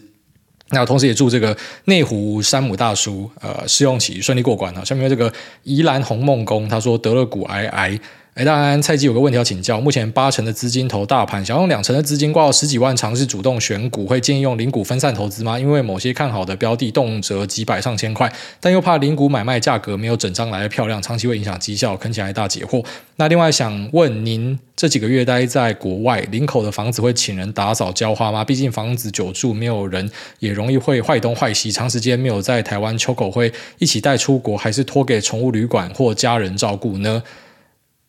[0.69, 1.55] 那同时也祝这个
[1.85, 4.83] 内湖山姆大叔呃试用期顺利过关啊。
[4.83, 5.31] 下面 这个
[5.63, 7.99] 宜兰红梦宫他说得了骨癌癌。
[8.37, 9.81] 哎，当然，蔡基有个问题要请教。
[9.81, 15.57] 目前八成的资金投大盘，想用两成的资金挂到十几万，尝试主动选股，会建议用零股分散投资吗？
[15.57, 21.97] 因为某些看好的标的动辄几百上千块，但又怕零股买卖价格没有整张来的漂亮，长期会影响绩效。
[21.97, 22.85] 恳请爱大解惑。
[23.15, 28.45] 那另外想问您，这几个月待在国外，林口的房子会请人打扫浇花吗？
[28.45, 30.07] 毕竟房子久住没有人，
[30.37, 31.71] 也容易会坏东坏西。
[31.71, 37.23] 长时间没有在台湾，秋口会一起带出国，还是托给宠物旅馆或家人照顾呢？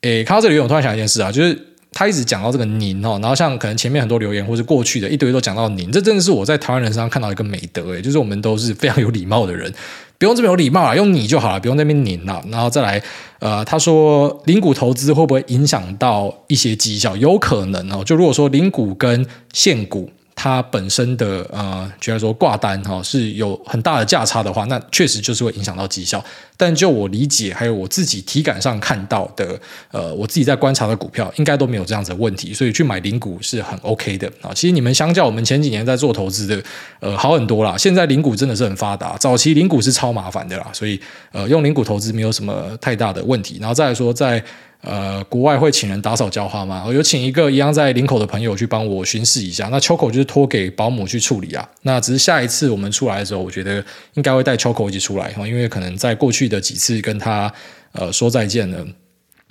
[0.03, 1.59] 诶，看到这里，我突然想一件事啊，就是
[1.93, 9.73] 他一直讲到这个“您”哦，然后像可能前面很多留言或是过去的一堆都讲到“您”，这真的是我在台湾人身上看到一个美德诶，就是我们都是非常有礼貌的人，
[10.17, 12.41] 不用这么有礼貌啊，用“你”就好了，不用那边“您”了。
[12.49, 13.03] 然后再来，
[13.41, 17.17] 呃，他说零股投资会不会影响到一些绩效？
[17.17, 20.09] 有可能哦，就如果说零股跟现股。
[20.41, 26.25] 它本身的呃，觉得说挂单哈是有很大的价差的话，那确实就是会影响到绩效。
[26.57, 29.59] 但就我理解，还有我自己体感上看到的，
[29.91, 34.55] 呃，我自己在观察的股票，应该都没有这样子的问题，所以去买零股是很 OK 的啊。
[34.55, 36.63] 其实你们相较我们前几年在做投资的，
[37.01, 37.77] 呃，好很多啦。
[37.77, 41.01] 现在零股真的是很发达，早期零股是超麻烦的啦，所以
[41.33, 43.59] 呃，用零股投资没有什么太大的问题。
[43.61, 44.41] 然后再来说在。
[44.81, 46.85] 呃，国外会请人打扫浇花吗？
[46.87, 49.69] 我有请一个一样在林口的朋友去帮我巡视一下。
[49.73, 51.69] 那秋口就是托给保姆去处理啊。
[51.83, 57.53] 那只是下一次我们出来的时候，我觉得应该会带秋口一起出来，因为可能在过去的几次跟他
[57.93, 58.87] 呃说再见了。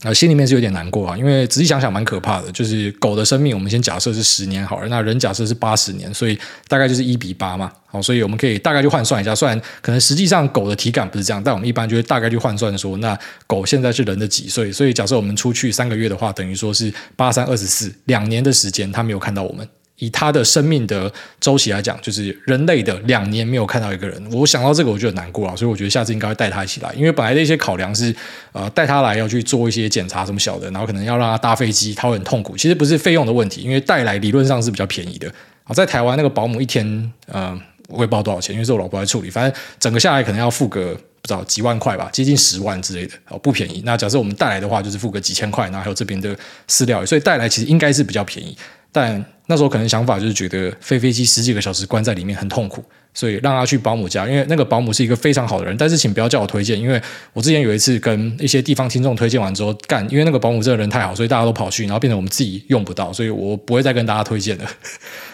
[0.04, 2.52] 啊，心里面是有点难过啊，因为仔细想想蛮可怕的。
[2.52, 6.38] 就是狗的生命，我们先假设是十年好了，那人假设是八十年，所以
[6.68, 7.72] 大概就是一比八嘛。
[7.88, 13.18] 好，所以我们可以大概去换算一下，虽然可能实际上狗的体感不是这样，但我们一般就会大概去换算说，那
[13.48, 14.72] 狗现在是人的几岁？
[14.72, 19.68] 所以假设我们出去三个月的话，等于说是八三二十四，两年的时间，它没有看到我们。
[20.00, 28.16] 以他的生命的周期来讲，就是人类的两年没有看到一个人，我想到这个我就很难过啊，所以我觉得下次应该会带他一起来，因为本来的一些考量是，
[28.52, 32.56] 呃，带他来要去做一些检查什么小的，然后可能要让他搭飞机，他会很痛苦。
[32.56, 35.32] 其实不是费用的问题，因为带来理论上是比较便宜的。
[35.64, 43.82] 好，在台湾那个保姆一天，呃，我也不知道多少钱，因为是我老婆来处理，反正整个下来可能要付个不知道几万块吧，接近十万之类的，哦，不便宜。
[43.84, 46.38] 那假设我们带来的话，就是付个几千块，然后还有这边的
[46.70, 48.56] 饲料，所以带来其实应该是比较便宜，
[48.92, 49.26] 但。
[49.48, 52.84] 那时候可能想法就是觉得飞飞机十几个小时关在里面很痛苦，
[53.18, 55.76] 所以让他去保姆家，因为那个保姆是一个非常好的人。
[55.76, 57.02] 但是请不要叫我推荐，因为
[57.34, 64.66] 我之前有一次跟一些地方听众推荐完之后干，因为那个保姆这个人太好，所以大家都跑去，然后变成我们自己用不到，所以我不会再跟大家推荐了。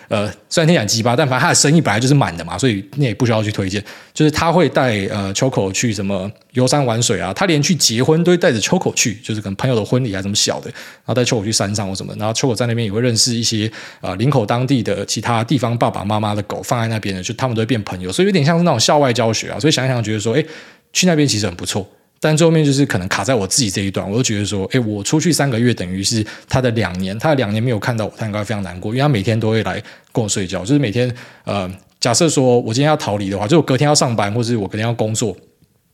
[0.09, 3.83] 呃，虽然天讲鸡巴，但反正他的生意本来就是满的嘛，所以你也不需要去推荐。
[4.13, 13.71] 就是他会带呃秋口去什么游山玩水啊，他连去结婚都会带着秋口去，就是跟朋友的婚礼还是什么小的，然后带秋口去山上或什么，然后秋口在那边也会认识一些、
[14.01, 19.59] 呃、林口当地的其他地方爸爸妈妈的狗放在那边的，就他们都会变朋友，所以有点像是那种校外教学啊。
[19.59, 20.45] 所以想想觉得说，哎，
[20.91, 21.87] 去那边其实很不错。
[22.19, 31.13] 但最后面就是可能卡在我自己这一段，我就觉得说，哎，我出去三个月等于是他的两年，他的两年没有看到我，他应该非常难过，因为他每天都会来跟我睡觉，就是每天
[31.43, 31.69] 呃，
[31.99, 35.35] 假设说我今天要逃离的话，就我隔天要上班，或者是我隔天要工作。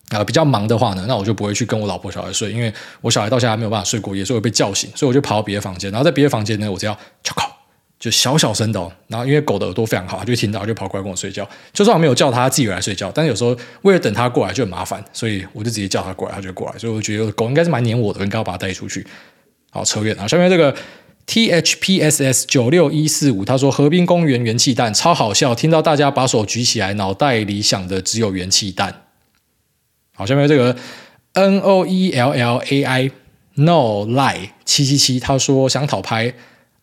[0.10, 7.44] 啊、呃，比较忙的话呢，那我就不会去跟我老婆小孩睡，因为我小孩到现在还没有办法睡过夜，所以我被叫醒，所以我就跑到别的房间，然后在别的房间呢，我只要敲口，
[8.00, 19.06] 就小小声的哦，然后因为狗的耳朵非常好，它就听到就跑过来跟我睡觉，就算我没有叫它，它自己来睡觉，但是有时候为了等它过来就很麻烦，所以我就直接叫它过来，它就过来，所以我觉得狗应该是蛮黏我的，应该要把它带出去。
[19.70, 20.74] 好，扯远啊，下面这个
[21.26, 29.04] T H P S S 九六一四五，他说河滨公园元气弹超好笑，听到大家把手举起来，脑袋里想的只有元气弹。
[30.16, 30.74] 好，下面这个
[31.34, 33.12] N O E L L A I
[33.56, 36.34] No Lie 七七七，他说想讨拍。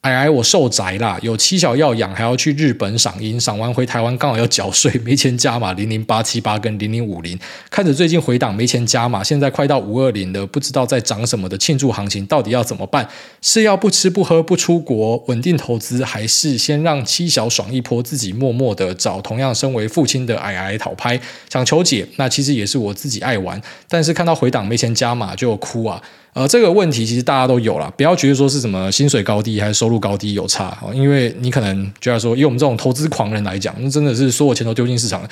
[0.03, 7.37] 哎哎，我受宅啦，有妻小要养，还要去日本赏樱，赏完回台湾刚好要缴税，没钱加码零零八七八跟零零五零，
[7.71, 13.09] 看着最近回档没钱加码，现在快到五二零了，不知道在涨什么的庆祝行情到底要怎么办？
[13.43, 21.21] 是要不吃不喝不出国稳定投资，还是先让妻小爽一波，自己默默的找同样身为父亲的哎哎讨拍？
[21.51, 26.01] 想求解，那其实也是我自己爱玩，但是看到回档没钱加码就哭啊。
[26.37, 35.27] 呃，这个问题其实大家都有啦，不要觉得说是什么薪水高低还是收入高低有差，因为你可能觉得说，以我们这种投资狂人来讲，那真的是所有钱都丢进市场，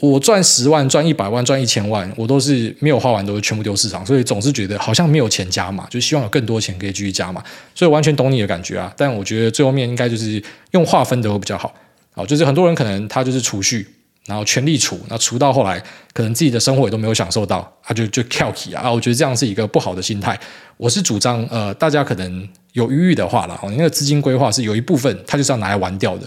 [0.00, 7.40] 我赚十万、赚一百万、赚一千万，我都是没有花完，都是全部丢市场，所以总是觉得好像没有钱加码，就希望有更多钱可以继续加码，
[7.72, 8.92] 所以完全懂你的感觉啊。
[8.96, 11.72] 但我觉得最后面应该就是用划分的会比较好，
[12.12, 13.86] 好，就是很多人可能他就是储蓄。
[14.26, 15.78] 然后全力储，那储到后来，
[16.12, 18.90] 可能自己的生活也都没有享受到，他、就就跳起啊！
[18.90, 20.38] 我觉得这样是一个不好的心态。
[20.78, 26.26] 我是主张，呃，大家可能有余裕的话了，你那个资金规划是有一部分，它就是要拿来玩掉的，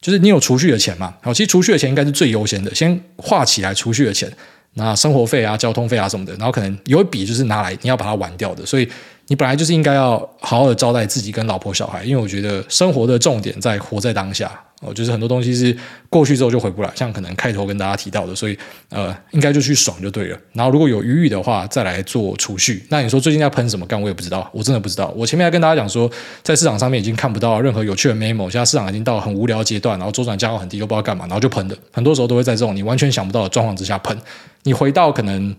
[0.00, 1.14] 就是你有储蓄的钱嘛。
[1.20, 4.32] 好，其实储蓄的钱应该是最优先的，先划起来储蓄的钱，
[4.74, 8.88] 那生活费啊、交通费啊什么的，然后可能有一笔就是拿来你要把它玩掉的，所以
[9.30, 14.50] 你本来就是应该要好好的招待自己跟老婆小孩，因为我觉得生活的重点在活在当下。
[14.80, 15.76] 哦，就是很多东西是
[16.08, 18.58] 过去之后就回不来，像可能开头跟大家提到的，所以
[18.88, 20.38] 呃，应该就去爽就对了。
[20.54, 22.84] 然后如果有余裕的话，再来做储蓄。
[22.88, 24.00] 那你说最近在喷什么干？
[24.00, 25.12] 我也不知道，我真的不知道。
[25.14, 26.10] 我前面还跟大家讲说，
[26.42, 31.76] 在市场上面已经看不到任何有趣的 memo，现在市场已经到很无聊阶段，然后周转价格很低，都不知道干嘛，然后就喷的。
[31.92, 34.18] 很多时候都会在这种你完全想不到的状况之下喷。
[34.64, 35.54] 你回到可能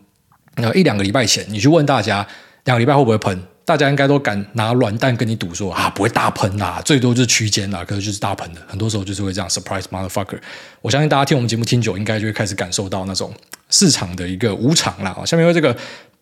[0.56, 2.28] 呃一两个礼拜前，你去问大家
[2.66, 3.40] 两个礼拜会不会喷？
[3.64, 8.62] 大家应该都敢拿软蛋跟你赌说啊，不会大喷啦，最多就是区间啦，可是就是大喷的。
[8.68, 10.40] 很多时候就是会这样，surprise motherfucker。
[10.82, 13.32] 我相信大家听我们节目听久，应该就会开始感受到那种
[13.70, 15.16] 市场的一个无常啦。
[15.26, 15.74] 下面有这个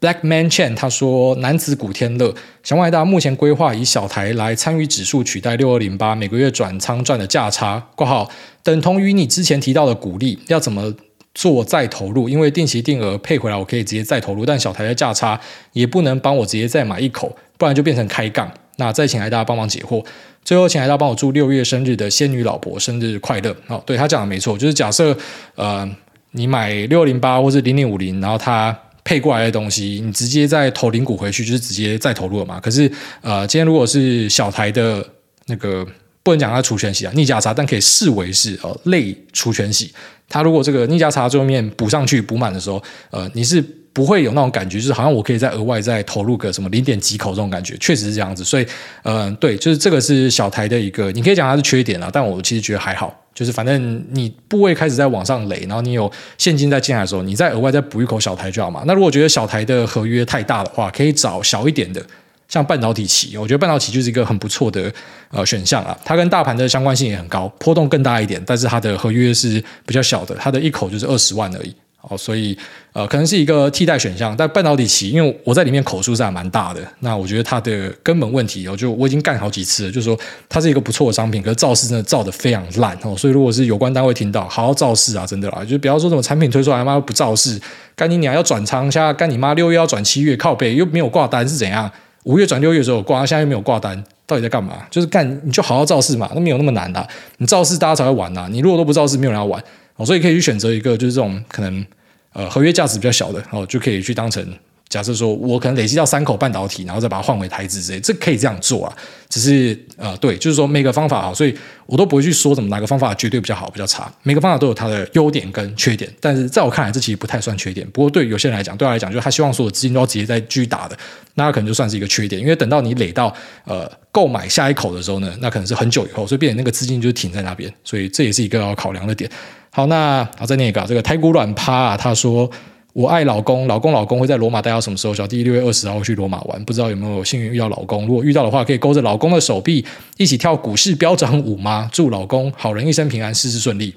[0.02, 8.30] Black Man Chen，他说男子古天乐想问大家，目前规划以小台来参与指数取代六二零八，每个月转仓赚的价差括号
[8.62, 10.94] 等同于你之前提到的股利，要怎么？
[11.34, 15.40] 做再投入，因为定期定额配回来，我可以直接再投入，但小台的价差
[15.74, 18.52] 也不能帮我直接再买一口，不然就变成开杠。
[18.78, 20.04] 那再请来大家帮忙解惑。
[20.44, 23.56] 最后，请来大家帮我祝六月生日的仙女老婆生日快乐。
[23.68, 25.16] 哦，对，他讲的没错，就是假设
[25.56, 25.88] 呃
[26.32, 32.60] 你买六零八或是零零五零，然后他配过来的东西，你直接再投零股回去，就是直接再投入了嘛。
[32.60, 35.06] 可是呃，今天如果是小台的
[35.46, 35.86] 那个。
[36.24, 39.92] 不能讲它除权息啊，逆价差，但可以视为是呃类除权息。
[40.28, 43.60] 它如果这个逆价差最后面补上去补满的时候，呃，你是
[43.92, 48.44] 不会有那种感觉，就是好像我可以再额外再投入个什么零点几口这种感觉，确实是这样子。
[48.44, 48.66] 所以，
[49.02, 58.84] 呃，对，就是这个是小台的一个，你可以讲它是缺点啊，但我其实觉得还好，就是反正你部位开始在往上垒，然后你有现金在进来的时候，你再额外再补一口小台就好嘛。
[58.86, 62.06] 那如果觉得小台的合约太大的话，可以找小一点的。
[62.50, 64.92] 像半导体期，我觉得半导体就是一个很不错的
[65.30, 71.72] 呃选项啊，它跟大盘的相关性也很高，波动更大一点，但是它的合约是比较小的，它的一口就是二十万而已，
[72.02, 72.58] 哦，所以
[72.92, 74.36] 呃可能是一个替代选项。
[74.36, 80.20] 但半导体期，因为我在里面口数是还蛮大的，那我觉得它的根本问题，我就我已经干好几次了，就是说
[80.50, 87.62] 它是一个不错的商品，可是造势真的造得非常烂哦，所以如果是有关单位听到，好好造势啊，真的啦，就不要说什么产品推出来妈不造势，
[87.96, 91.92] 干你娘要转仓，现在干你妈六月要转七月靠背又没有挂单是怎样？
[92.24, 94.86] 五月转六月的时候挂，现在又没有挂单，到底在干嘛？
[94.92, 97.08] 就是干，你就好好造势嘛，那没有那么难的。
[97.38, 98.48] 你造势，大家才会玩呐。
[98.52, 99.64] 你如果都不造势，没有人要玩。
[100.06, 101.86] 所以可以去选择一个，就是这种可能
[102.34, 104.46] 呃合约价值比较小的，哦，就可以去当成。
[104.90, 108.98] 假设说，我可能累积到三口半导体，然后再把它换回台资之类，这可以这样做啊。
[109.30, 114.12] 只是呃，对，就是说每个方法好，所以我都不会去说什么哪个方法绝对比较好，比较差。
[114.24, 117.88] 每个方法都有它的优点跟缺点，但是在我看来，这其实不太算缺点。
[117.92, 120.98] 不过对有些人来讲，对他来讲，就是他希望所有资金都要直接在狙打的，
[121.36, 122.42] 那可能就算是一个缺点。
[122.42, 123.32] 因为等到你累到
[123.66, 129.30] 呃购买下一口的时候呢，那可能是很久以后，所以变成那个资金就停在那边，所以这也是一个要考量的点。
[129.70, 132.50] 好，那好，再念一个这个台股软趴啊，他说。
[132.94, 135.14] 我爱老公，老公老公会在罗马待到什么时候？
[135.14, 138.08] 小弟六月二十号去罗马玩，不知道有没有幸运遇到老公。
[138.08, 139.86] 如果遇到的话，可以勾着老公的手臂
[140.18, 141.90] 一起跳股市飙涨舞吗？
[141.94, 143.96] 祝老公好人一生平安，事事顺利。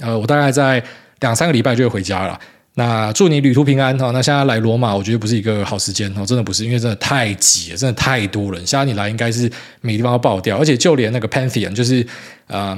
[0.00, 0.82] 呃，我大概在
[1.20, 2.38] 两三个礼拜就会回家了。
[2.74, 4.10] 那祝你旅途平安哈。
[4.12, 8.66] 那现在来罗马，我觉得不是一个好时间哦，真的不是，因为真的太挤了，真的太多人。
[8.66, 9.50] 现在你来应该是
[9.80, 12.06] 每个地方都爆掉，而且就连那个 Pantheon，就是
[12.46, 12.74] 呃，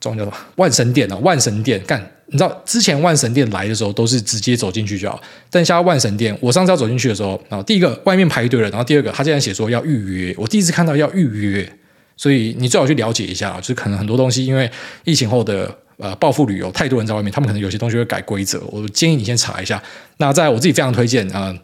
[0.00, 11.72] 中文叫什么万神殿哦，万神殿干，你知道之前万神殿来的时候都是直接走进去就好，但现在万神殿，我上次要走进去的时候，然后第一个外面排队了，然后第二个他竟然写说要预约，我第一次看到要预约，
[12.16, 14.68] 所以你最好去了解一下，就是可能很多东西因为
[15.04, 15.72] 疫情后的。
[15.98, 18.60] 呃，报复旅游太多人在外面，他们可能有些东西会改规则。
[18.72, 19.80] 我建议你先查一下。
[20.16, 21.54] 那在我自己非常推荐啊。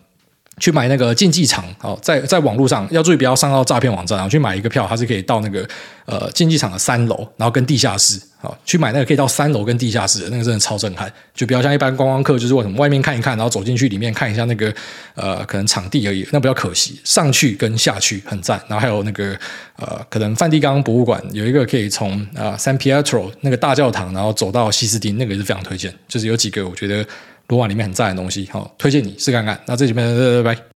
[0.59, 5.67] 去买那个竞技场，哦，在在网络上要注意不要上到诈骗网站，然后去买一个票，它是可以到那个
[6.07, 14.73] 呃竞技场的三楼，然后跟地下室，好，去买那个可以到三楼跟地下室的那个真的超震撼，就不要像一般观光客，就是为什么外面看一看，然后走进去里面看一下那个
[15.15, 17.01] 呃可能场地而已，那比较可惜。
[17.05, 19.37] 上去跟下去很赞，然后还有那个
[19.77, 27.07] 呃可能梵蒂冈博物馆有一个可以从啊 San Pietro 那个大教堂，然后走到西斯丁，那个也是非常推荐，就是有几个我觉得。
[27.49, 29.59] 罗马里面很赞的东西，好，推荐你试看看。
[29.67, 30.78] 那这集拜拜，拜拜。